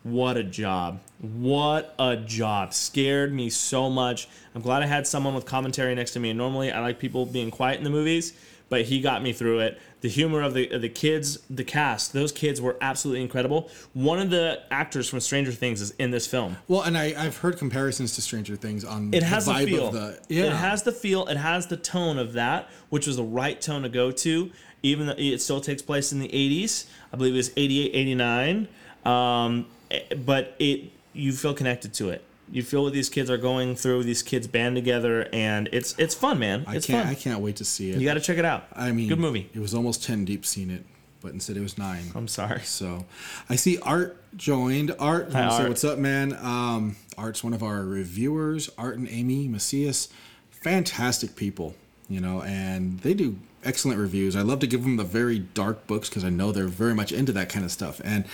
What 0.04 0.36
a 0.36 0.44
job. 0.44 1.00
What 1.20 1.94
a 2.00 2.18
job. 2.18 2.74
Scared 2.74 3.32
me 3.32 3.52
so 3.52 3.88
much. 3.88 4.28
I'm 4.56 4.62
glad 4.62 4.82
I 4.82 4.88
had 4.88 5.06
someone 5.06 5.36
with 5.36 5.46
commentary 5.46 5.94
next 5.94 6.12
to 6.14 6.20
me. 6.20 6.32
And 6.32 6.40
normally 6.40 6.72
I 6.72 6.80
like 6.80 6.98
people 6.98 7.28
being 7.28 7.52
quiet 7.52 7.78
in 7.78 7.84
the 7.84 7.92
movies, 7.92 8.34
but 8.72 8.84
he 8.84 9.02
got 9.02 9.22
me 9.22 9.34
through 9.34 9.60
it. 9.60 9.78
The 10.00 10.08
humor 10.08 10.42
of 10.42 10.54
the 10.54 10.72
of 10.72 10.82
the 10.82 10.88
kids, 10.88 11.40
the 11.50 11.66
cast, 11.66 12.14
those 12.14 12.32
kids 12.32 12.62
were 12.62 12.78
absolutely 12.80 13.22
incredible. 13.22 13.70
One 13.94 14.18
of 14.18 14.30
the 14.30 14.62
actors 14.72 15.10
from 15.10 15.20
Stranger 15.20 15.52
Things 15.52 15.82
is 15.82 15.92
in 16.00 16.12
this 16.12 16.26
film. 16.26 16.56
Well, 16.70 16.82
and 16.82 16.98
I, 16.98 17.14
I've 17.18 17.38
heard 17.38 17.58
comparisons 17.58 18.16
to 18.16 18.22
Stranger 18.22 18.56
Things 18.56 18.86
on 18.86 19.14
It 19.14 19.24
has 19.24 19.46
the 19.46 19.54
the, 19.54 19.60
vibe 19.60 19.66
feel. 19.66 19.88
of 19.88 19.94
the 19.94 20.20
yeah. 20.30 20.46
It 20.46 20.54
has 20.54 20.84
the 20.84 20.94
feel. 20.94 21.28
It 21.28 21.36
has 21.36 21.68
the 21.68 21.76
tone 21.76 22.18
of 22.18 22.32
that, 22.34 22.70
which 22.90 23.06
was 23.06 23.18
the 23.18 23.24
right 23.24 23.60
tone 23.62 23.84
to 23.84 23.90
go 23.90 24.10
to. 24.10 24.50
Even 24.84 25.08
though 25.08 25.16
it 25.18 25.40
still 25.42 25.62
takes 25.62 25.82
place 25.82 26.14
in 26.14 26.20
the 26.20 26.30
80s, 26.30 26.86
I 27.14 27.18
believe 27.18 27.34
it 27.34 27.38
was 27.38 27.52
88, 27.56 27.92
89. 27.94 28.68
Um, 29.06 29.68
eh, 29.92 30.16
but 30.16 30.56
it 30.60 30.92
you 31.14 31.34
feel 31.34 31.54
connected 31.54 31.94
to 31.96 32.10
it. 32.10 32.24
You 32.52 32.64
feel 32.64 32.84
what 32.84 32.94
these 32.94 33.10
kids 33.10 33.30
are 33.30 33.38
going 33.38 33.76
through. 33.76 34.04
These 34.04 34.24
kids 34.24 34.48
band 34.48 34.76
together, 34.76 35.28
and 35.34 35.70
it's 35.72 35.96
it's 35.98 36.14
fun, 36.16 36.40
man. 36.40 36.64
I 36.68 36.76
It's 36.76 36.86
can't. 36.86 37.04
fun. 37.06 37.12
I 37.12 37.16
can't 37.16 37.40
wait 37.40 37.56
to 37.58 37.66
see 37.66 37.92
it. 37.92 37.98
You 38.00 38.06
got 38.06 38.16
to 38.16 38.20
check 38.20 38.38
it 38.38 38.46
out. 38.46 38.66
I 38.76 38.92
mean, 38.92 39.08
good 39.10 39.20
movie. 39.20 39.50
It 39.54 39.60
was 39.60 39.74
almost 39.74 40.04
ten 40.04 40.26
deep 40.26 40.46
seeing 40.46 40.70
it, 40.70 40.84
but 41.22 41.34
instead 41.34 41.58
it 41.58 41.62
was 41.62 41.78
nine. 41.78 42.12
I'm 42.16 42.28
sorry. 42.28 42.62
So, 42.62 43.06
I 43.50 43.56
see 43.56 43.78
Art 43.80 44.18
joined. 44.36 44.94
Art, 45.00 45.32
Hi, 45.34 45.44
Art. 45.44 45.70
what's 45.70 45.84
up, 45.84 45.98
man? 45.98 46.38
Um, 46.42 46.96
Art's 47.18 47.44
one 47.44 47.54
of 47.54 47.64
our 47.64 47.84
reviewers. 47.84 48.70
Art 48.78 48.98
and 48.98 49.08
Amy 49.10 49.48
Macias, 49.48 50.10
fantastic 50.50 51.36
people, 51.36 51.76
you 52.10 52.20
know, 52.22 52.42
and 52.44 53.00
they 53.00 53.14
do 53.14 53.38
excellent 53.64 54.00
reviews. 54.00 54.36
I 54.36 54.42
love 54.42 54.60
to 54.60 54.68
give 54.68 54.84
them 54.84 54.98
the 54.98 55.04
very 55.04 55.40
dark 55.40 55.86
books 55.88 56.10
because 56.10 56.24
I 56.24 56.30
know 56.30 56.52
they're 56.52 56.68
very 56.68 56.96
much 56.96 57.12
into 57.12 57.32
that 57.34 57.50
kind 57.50 57.64
of 57.66 57.72
stuff, 57.72 58.02
and 58.04 58.26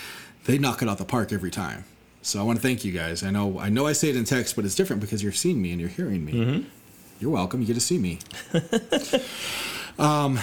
they 0.44 0.58
knock 0.58 0.82
it 0.82 0.88
out 0.88 0.98
the 0.98 1.04
park 1.04 1.32
every 1.32 1.50
time. 1.50 1.84
So 2.22 2.40
I 2.40 2.42
want 2.42 2.58
to 2.58 2.62
thank 2.62 2.84
you 2.84 2.92
guys. 2.92 3.22
I 3.22 3.30
know 3.30 3.58
I 3.58 3.68
know 3.68 3.86
I 3.86 3.92
say 3.92 4.10
it 4.10 4.16
in 4.16 4.24
text, 4.24 4.56
but 4.56 4.64
it's 4.64 4.74
different 4.74 5.00
because 5.00 5.22
you're 5.22 5.32
seeing 5.32 5.60
me 5.62 5.70
and 5.72 5.80
you're 5.80 5.88
hearing 5.90 6.24
me. 6.24 6.32
Mm-hmm. 6.32 6.68
You're 7.20 7.30
welcome. 7.30 7.60
You 7.60 7.66
get 7.66 7.74
to 7.74 7.80
see 7.80 7.98
me. 7.98 8.18
um, 9.98 10.38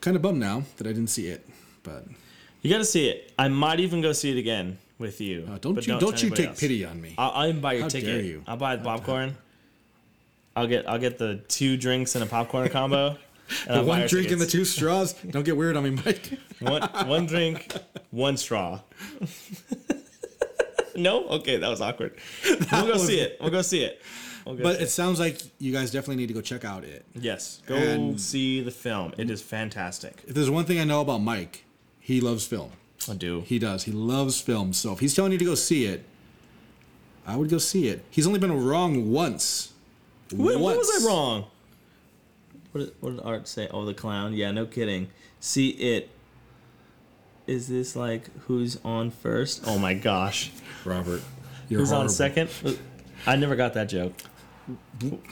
kind 0.00 0.16
of 0.16 0.22
bummed 0.22 0.38
now 0.40 0.62
that 0.78 0.86
I 0.86 0.90
didn't 0.90 1.08
see 1.10 1.26
it, 1.28 1.46
but 1.82 2.04
You 2.62 2.70
got 2.70 2.78
to 2.78 2.84
see 2.84 3.08
it. 3.08 3.32
I 3.38 3.48
might 3.48 3.80
even 3.80 4.00
go 4.00 4.12
see 4.12 4.30
it 4.30 4.38
again 4.38 4.78
with 4.98 5.20
you. 5.20 5.46
uh, 5.50 5.58
don't 5.58 5.76
you 5.86 5.98
don't, 5.98 6.16
tell 6.16 6.28
you 6.30 6.34
take 6.34 6.48
else. 6.48 6.60
pity 6.60 6.84
on 6.84 7.00
me. 7.00 7.14
I'll, 7.18 7.30
I'll 7.32 7.48
even 7.48 7.60
buy 7.60 7.74
your 7.74 7.82
How 7.82 7.88
ticket. 7.88 8.06
dare 8.08 8.20
you. 8.22 8.42
I'll 8.46 8.56
buy 8.56 8.76
the 8.76 8.84
popcorn. 8.84 9.36
I'll 10.56 10.66
get 10.66 10.88
I'll 10.88 10.98
get 10.98 11.18
the 11.18 11.36
two 11.48 11.76
drinks 11.76 12.14
and 12.14 12.24
a 12.24 12.26
popcorn 12.26 12.68
combo. 12.70 13.16
And 13.66 13.80
The 13.80 13.84
one 13.84 14.06
drink 14.06 14.30
and 14.30 14.40
the 14.40 14.46
two 14.46 14.64
straws. 14.64 15.12
Don't 15.14 15.42
get 15.44 15.56
weird 15.56 15.76
on 15.76 15.82
me, 15.84 15.90
Mike. 15.90 16.38
one 16.60 16.82
one 17.06 17.26
drink, 17.26 17.72
one 18.10 18.36
straw. 18.36 18.80
No, 21.02 21.26
okay, 21.28 21.56
that 21.56 21.68
was 21.68 21.80
awkward. 21.80 22.14
we'll 22.44 22.56
go 22.86 22.92
was- 22.92 23.06
see 23.06 23.20
it. 23.20 23.38
We'll 23.40 23.50
go 23.50 23.62
see 23.62 23.82
it. 23.82 24.00
We'll 24.46 24.54
go 24.56 24.62
But 24.62 24.78
see 24.78 24.84
it 24.84 24.88
sounds 24.90 25.18
like 25.20 25.40
you 25.58 25.72
guys 25.72 25.90
definitely 25.90 26.16
need 26.16 26.28
to 26.28 26.34
go 26.34 26.40
check 26.40 26.64
out 26.64 26.84
it. 26.84 27.04
yes, 27.14 27.60
go 27.66 27.74
and- 27.76 28.20
see 28.20 28.60
the 28.62 28.70
film. 28.70 29.12
It 29.18 29.30
is 29.30 29.42
fantastic. 29.42 30.22
If 30.26 30.34
there's 30.34 30.50
one 30.50 30.64
thing 30.64 30.80
I 30.80 30.84
know 30.84 31.00
about 31.00 31.18
Mike, 31.18 31.64
he 31.98 32.20
loves 32.20 32.46
film. 32.46 32.72
I 33.08 33.14
do. 33.14 33.40
He 33.42 33.58
does. 33.58 33.84
He 33.84 33.92
loves 33.92 34.40
film. 34.40 34.72
So 34.72 34.92
if 34.92 35.00
he's 35.00 35.14
telling 35.14 35.32
you 35.32 35.38
to 35.38 35.44
go 35.44 35.54
see 35.54 35.86
it, 35.86 36.04
I 37.26 37.36
would 37.36 37.48
go 37.50 37.58
see 37.58 37.88
it. 37.88 38.04
He's 38.10 38.26
only 38.26 38.38
been 38.38 38.64
wrong 38.64 39.10
once. 39.10 39.72
When, 40.32 40.60
when 40.60 40.76
was 40.76 41.02
I 41.02 41.06
wrong? 41.06 41.46
What 42.72 42.80
did, 42.82 42.92
what 43.00 43.10
did 43.16 43.20
Art 43.24 43.48
say? 43.48 43.68
Oh, 43.72 43.84
the 43.84 43.94
clown. 43.94 44.34
Yeah, 44.34 44.50
no 44.52 44.66
kidding. 44.66 45.08
See 45.40 45.70
it. 45.70 46.10
Is 47.46 47.68
this 47.68 47.96
like 47.96 48.30
who's 48.42 48.78
on 48.84 49.10
first? 49.10 49.64
Oh 49.66 49.78
my 49.78 49.94
gosh. 49.94 50.50
Robert, 50.84 51.22
you're 51.68 51.80
Who's 51.80 51.92
on 51.92 52.08
second? 52.08 52.48
I 53.26 53.36
never 53.36 53.56
got 53.56 53.74
that 53.74 53.88
joke. 53.88 54.14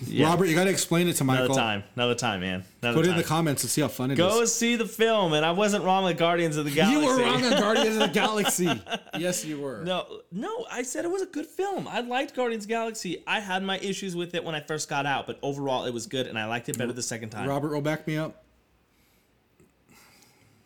Yeah. 0.07 0.27
Robert, 0.31 0.47
you 0.47 0.55
got 0.55 0.65
to 0.65 0.71
explain 0.71 1.07
it 1.09 1.15
to 1.17 1.25
Michael. 1.25 1.45
Another 1.45 1.61
time. 1.61 1.85
Another 1.95 2.15
time, 2.15 2.41
man. 2.41 2.65
Another 2.83 2.97
Put 2.99 3.05
it 3.05 3.09
time. 3.11 3.19
in 3.19 3.23
the 3.23 3.29
comments 3.29 3.63
and 3.63 3.71
see 3.71 3.81
how 3.81 3.89
fun 3.89 4.11
it 4.11 4.15
is. 4.15 4.19
Go 4.19 4.45
see 4.47 4.77
the 4.77 4.87
film, 4.87 5.33
and 5.33 5.45
I 5.45 5.53
wasn't 5.53 5.85
wrong 5.85 6.05
with 6.05 6.17
Guardians 6.19 6.57
of 6.57 6.65
the 6.65 6.71
Galaxy. 6.71 7.01
You 7.01 7.07
were 7.07 7.23
wrong 7.23 7.45
on 7.45 7.51
Guardians 7.61 7.97
of 7.97 8.03
the 8.03 8.09
Galaxy. 8.09 8.83
Yes, 9.17 9.45
you 9.45 9.61
were. 9.61 9.85
No, 9.85 10.23
no, 10.33 10.67
I 10.71 10.83
said 10.83 11.05
it 11.05 11.11
was 11.11 11.23
a 11.23 11.27
good 11.27 11.47
film. 11.47 11.87
I 11.87 12.01
liked 12.01 12.35
Guardians 12.35 12.65
of 12.65 12.69
the 12.69 12.75
Galaxy. 12.75 13.23
I 13.27 13.41
had 13.41 13.63
my 13.63 13.79
issues 13.79 14.17
with 14.17 14.35
it 14.35 14.43
when 14.43 14.55
I 14.55 14.61
first 14.61 14.89
got 14.89 15.07
out, 15.07 15.27
but 15.27 15.39
overall 15.43 15.85
it 15.85 15.93
was 15.95 16.07
good, 16.07 16.27
and 16.27 16.39
I 16.39 16.47
liked 16.47 16.69
it 16.69 16.77
better 16.79 16.93
the 16.93 17.03
second 17.03 17.31
time. 17.31 17.49
Robert 17.49 17.71
will 17.71 17.81
back 17.81 18.07
me 18.07 18.17
up. 18.17 18.45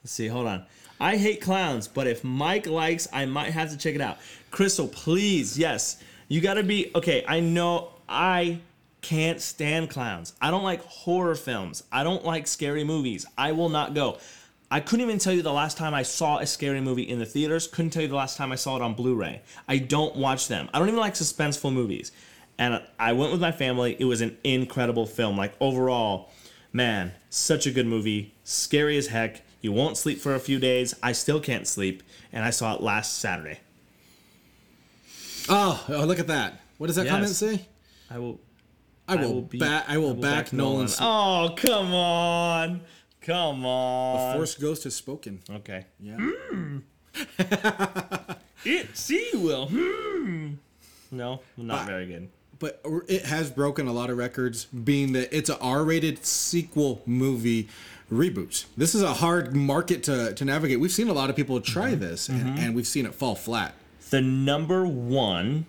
Let's 0.03 0.13
see, 0.13 0.27
hold 0.27 0.47
on. 0.47 0.67
I 1.01 1.17
hate 1.17 1.41
clowns, 1.41 1.89
but 1.89 2.07
if 2.07 2.25
Mike 2.25 2.67
likes, 2.67 3.09
I 3.13 3.27
might 3.27 3.53
have 3.53 3.71
to 3.71 3.77
check 3.77 3.95
it 3.95 4.01
out. 4.01 4.19
Crystal, 4.51 4.89
please, 4.89 5.59
yes. 5.59 6.03
You 6.29 6.41
gotta 6.41 6.63
be 6.63 6.91
okay. 6.95 7.25
I 7.27 7.41
know 7.41 7.91
I 8.09 8.61
can't 9.01 9.41
stand 9.41 9.91
clowns. 9.91 10.33
I 10.41 10.51
don't 10.51 10.63
like 10.63 10.83
horror 10.85 11.35
films. 11.35 11.83
I 11.93 12.05
don't 12.05 12.25
like 12.25 12.47
scary 12.47 12.85
movies. 12.85 13.27
I 13.37 13.53
will 13.53 13.69
not 13.69 13.95
go. 13.95 14.19
I 14.71 14.81
couldn't 14.81 15.05
even 15.05 15.19
tell 15.19 15.35
you 15.35 15.43
the 15.43 15.53
last 15.53 15.77
time 15.77 15.93
I 15.93 16.03
saw 16.03 16.39
a 16.39 16.47
scary 16.47 16.81
movie 16.81 17.03
in 17.03 17.19
the 17.19 17.27
theaters. 17.27 17.67
Couldn't 17.67 17.91
tell 17.91 18.03
you 18.03 18.09
the 18.09 18.17
last 18.17 18.39
time 18.39 18.53
I 18.53 18.55
saw 18.55 18.77
it 18.77 18.83
on 18.83 18.95
Blu-ray. 18.95 19.43
I 19.69 19.79
don't 19.79 20.17
watch 20.17 20.49
them. 20.49 20.71
I 20.73 20.79
don't 20.79 20.89
even 20.89 21.01
like 21.01 21.15
suspenseful 21.15 21.73
movies. 21.73 22.11
And 22.59 22.83
I 22.99 23.13
went 23.13 23.33
with 23.33 23.41
my 23.41 23.53
family. 23.53 23.97
It 23.99 24.05
was 24.07 24.21
an 24.21 24.39
incredible 24.45 25.05
film. 25.05 25.37
Like 25.37 25.55
overall, 25.61 26.31
man, 26.73 27.13
such 27.29 27.67
a 27.67 27.71
good 27.71 27.87
movie. 27.87 28.35
Scary 28.45 28.97
as 28.97 29.09
heck. 29.09 29.43
You 29.63 29.73
won't 29.73 29.97
sleep 29.97 30.19
for 30.21 30.35
a 30.35 30.41
few 30.41 30.59
days. 30.59 30.95
I 31.03 31.13
still 31.13 31.41
can't 31.41 31.67
sleep. 31.67 32.03
And 32.33 32.45
I 32.45 32.51
saw 32.51 32.75
it 32.75 32.83
last 32.83 33.19
Saturday. 33.19 33.61
Oh, 35.49 35.83
oh, 35.89 36.05
look 36.05 36.19
at 36.19 36.27
that. 36.27 36.61
What 36.79 36.89
does 36.89 36.97
that 36.97 37.05
Yes. 37.07 37.13
comment 37.13 37.31
say? 37.31 37.67
I 38.11 38.19
will. 38.19 38.41
I 39.09 39.17
will, 39.17 39.43
be- 39.43 39.59
back. 39.59 39.85
I 39.89 39.99
will 39.99 40.15
back, 40.15 40.53
Nolan's. 40.53 40.97
Oh, 41.01 41.55
come 41.57 41.93
on. 41.95 42.81
Come 43.21 43.65
on. 43.67 44.33
The 44.33 44.39
Force 44.39 44.55
Ghost 44.57 44.85
has 44.85 44.95
spoken. 44.95 45.41
Okay. 45.51 45.87
Yeah. 46.01 46.17
It, 48.65 48.97
see, 48.97 49.29
will. 49.35 49.67
Hmm. 49.69 50.55
No, 51.11 51.41
not 51.57 51.87
very 51.87 52.07
good. 52.07 52.31
but 52.59 52.81
it 53.09 53.25
has 53.27 53.51
broken 53.51 53.87
a 53.89 53.93
lot 53.93 54.09
of 54.09 54.17
records 54.17 54.65
being 54.67 55.13
that 55.15 55.37
it's 55.37 55.51
a 55.51 55.59
r-rated 55.59 56.25
sequel 56.25 57.03
movie 57.05 57.69
reboot 58.13 58.67
this 58.77 58.95
is 58.95 59.03
a 59.03 59.15
hard 59.15 59.55
market 59.57 60.03
to, 60.03 60.35
to 60.35 60.45
navigate 60.45 60.79
we've 60.79 60.93
seen 60.93 61.09
a 61.09 61.13
lot 61.13 61.31
of 61.31 61.37
people 61.37 61.61
try 61.61 61.91
Mm-hmm. 61.93 62.01
this 62.01 62.29
and, 62.29 62.59
and 62.59 62.75
we've 62.75 62.87
seen 62.87 63.07
it 63.07 63.15
fall 63.15 63.35
flat 63.35 63.75
the 64.11 64.21
number 64.21 64.87
one 64.87 65.65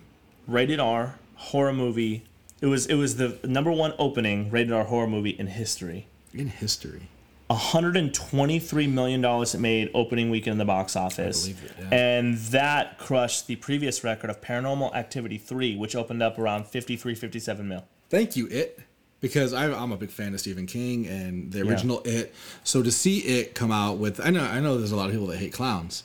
rated 0.46 0.78
R 0.78 1.18
horror 1.36 1.72
movie. 1.72 2.24
It 2.60 2.66
was 2.66 2.86
it 2.86 2.94
was 2.94 3.16
the 3.16 3.38
number 3.44 3.72
one 3.72 3.92
opening 3.98 4.50
rated 4.50 4.72
R 4.72 4.84
horror 4.84 5.06
movie 5.06 5.30
in 5.30 5.46
history. 5.48 6.06
in 6.32 6.48
history 6.48 7.08
123 7.48 8.86
million 8.86 9.20
dollars 9.20 9.54
it 9.54 9.60
made 9.60 9.90
opening 9.94 10.30
weekend 10.30 10.52
in 10.52 10.58
the 10.58 10.64
box 10.64 10.96
office, 10.96 11.46
it, 11.46 11.56
yeah. 11.78 11.88
and 11.94 12.38
that 12.38 12.98
crushed 12.98 13.46
the 13.46 13.56
previous 13.56 14.02
record 14.02 14.30
of 14.30 14.40
Paranormal 14.40 14.94
Activity 14.94 15.36
3, 15.38 15.76
which 15.76 15.94
opened 15.94 16.22
up 16.22 16.38
around 16.38 16.66
53, 16.66 17.14
57 17.14 17.68
mil. 17.68 17.84
thank 18.08 18.34
you 18.36 18.46
it 18.48 18.80
because 19.24 19.54
I, 19.54 19.72
i'm 19.72 19.90
a 19.90 19.96
big 19.96 20.10
fan 20.10 20.34
of 20.34 20.40
stephen 20.40 20.66
king 20.66 21.06
and 21.06 21.50
the 21.50 21.62
original 21.62 22.02
it 22.04 22.34
so 22.62 22.82
to 22.82 22.92
see 22.92 23.20
it 23.20 23.54
come 23.54 23.72
out 23.72 23.96
with 23.96 24.20
i 24.20 24.28
know 24.28 24.44
i 24.44 24.60
know 24.60 24.76
there's 24.76 24.92
a 24.92 24.96
lot 24.96 25.06
of 25.06 25.12
people 25.12 25.28
that 25.28 25.38
hate 25.38 25.52
clowns 25.52 26.04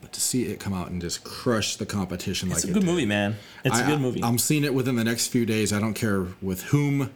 but 0.00 0.12
to 0.12 0.20
see 0.20 0.44
it 0.44 0.60
come 0.60 0.72
out 0.72 0.90
and 0.90 1.00
just 1.00 1.24
crush 1.24 1.76
the 1.76 1.86
competition 1.86 2.48
like 2.48 2.58
It's 2.58 2.64
like 2.64 2.68
a 2.68 2.70
it 2.72 2.74
good 2.74 2.86
did, 2.86 2.90
movie, 2.90 3.06
man. 3.06 3.36
It's 3.64 3.78
a 3.78 3.84
I- 3.84 3.86
good 3.86 4.00
movie. 4.00 4.22
I'm 4.22 4.36
seeing 4.36 4.64
it 4.64 4.74
within 4.74 4.96
the 4.96 5.04
next 5.04 5.28
few 5.28 5.46
days. 5.46 5.72
I 5.72 5.78
don't 5.78 5.94
care 5.94 6.26
with 6.42 6.64
whom. 6.64 7.12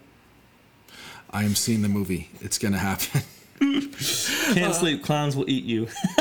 I 1.30 1.42
am 1.42 1.56
seeing 1.56 1.82
the 1.82 1.88
movie. 1.88 2.30
It's 2.40 2.58
gonna 2.58 2.78
happen. 2.78 3.22
Can't 3.60 4.70
uh, 4.70 4.72
sleep, 4.72 5.02
clowns 5.02 5.34
will 5.34 5.50
eat 5.50 5.64
you. 5.64 5.88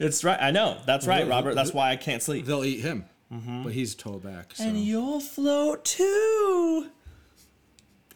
it's 0.00 0.24
right. 0.24 0.38
I 0.40 0.50
know. 0.50 0.78
That's 0.86 1.06
right, 1.06 1.28
Robert. 1.28 1.54
That's 1.54 1.72
why 1.72 1.92
I 1.92 1.96
can't 1.96 2.22
sleep. 2.22 2.46
They'll 2.46 2.64
eat 2.64 2.80
him, 2.80 3.04
but 3.30 3.36
mm-hmm. 3.38 3.68
he's 3.68 3.94
told 3.94 4.24
back. 4.24 4.54
So 4.54 4.64
And 4.64 4.82
you'll 4.82 5.20
float 5.20 5.84
too. 5.84 6.90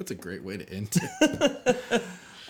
That's 0.01 0.11
a 0.11 0.15
great 0.15 0.43
way 0.43 0.57
to 0.57 0.67
end. 0.73 0.89
it. 1.21 1.77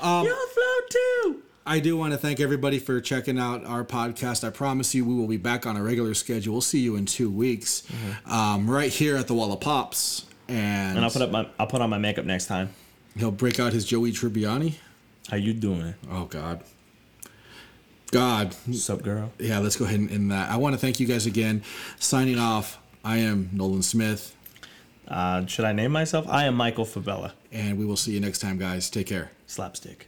you'll 0.03 0.23
float 0.47 0.91
too. 0.91 1.43
I 1.67 1.81
do 1.81 1.97
want 1.97 2.13
to 2.13 2.19
thank 2.19 2.39
everybody 2.39 2.79
for 2.79 3.01
checking 3.01 3.41
out 3.41 3.65
our 3.67 3.85
podcast. 3.85 4.47
I 4.47 4.51
promise 4.51 4.95
you, 4.95 5.05
we 5.05 5.15
will 5.15 5.27
be 5.27 5.37
back 5.37 5.67
on 5.67 5.77
a 5.77 5.83
regular 5.83 6.15
schedule. 6.15 6.55
We'll 6.55 6.61
see 6.63 6.79
you 6.79 6.95
in 6.95 7.07
two 7.07 7.29
weeks, 7.29 7.83
um, 8.25 8.71
right 8.71 8.91
here 8.93 9.17
at 9.17 9.27
the 9.27 9.35
Wall 9.35 9.53
of 9.53 9.59
Pops, 9.61 10.27
and, 10.49 10.97
And 10.97 11.05
I'll 11.05 11.11
put 11.11 11.23
up 11.23 11.31
my 11.33 11.49
I'll 11.59 11.67
put 11.67 11.81
on 11.83 11.91
my 11.91 11.99
makeup 11.99 12.25
next 12.25 12.47
time. 12.47 12.71
he'll 13.17 13.33
break 13.33 13.59
out 13.59 13.73
his 13.73 13.85
Joey 13.85 14.13
Tribbiani. 14.13 14.75
How 15.29 15.37
you 15.37 15.53
doing? 15.53 15.95
Oh 16.09 16.27
God, 16.27 16.63
God, 18.13 18.55
What's 18.67 18.89
up, 18.89 19.03
girl? 19.03 19.33
yeah, 19.41 19.59
let's 19.59 19.75
go 19.77 19.87
ahead 19.87 19.99
and 19.99 20.11
end 20.11 20.31
that. 20.31 20.51
I 20.51 20.57
want 20.57 20.75
to 20.75 20.79
thank 20.79 21.01
you 21.01 21.07
guys 21.09 21.27
again. 21.27 21.63
Signing 21.99 22.39
off, 22.39 22.79
I 23.05 23.19
am 23.19 23.51
Nolan 23.53 23.83
Smith, 23.83 24.35
Uh, 25.11 25.45
should 25.47 25.65
I 25.65 25.73
name 25.73 25.91
myself? 25.91 26.27
I 26.29 26.45
am 26.45 26.55
Michael 26.55 26.85
Fabella. 26.85 27.35
and 27.51 27.77
we 27.79 27.85
will 27.85 27.97
see 27.97 28.13
you 28.13 28.21
next 28.21 28.39
time, 28.39 28.59
guys. 28.59 28.89
Take 28.89 29.09
care. 29.09 29.33
Slapstick. 29.47 30.07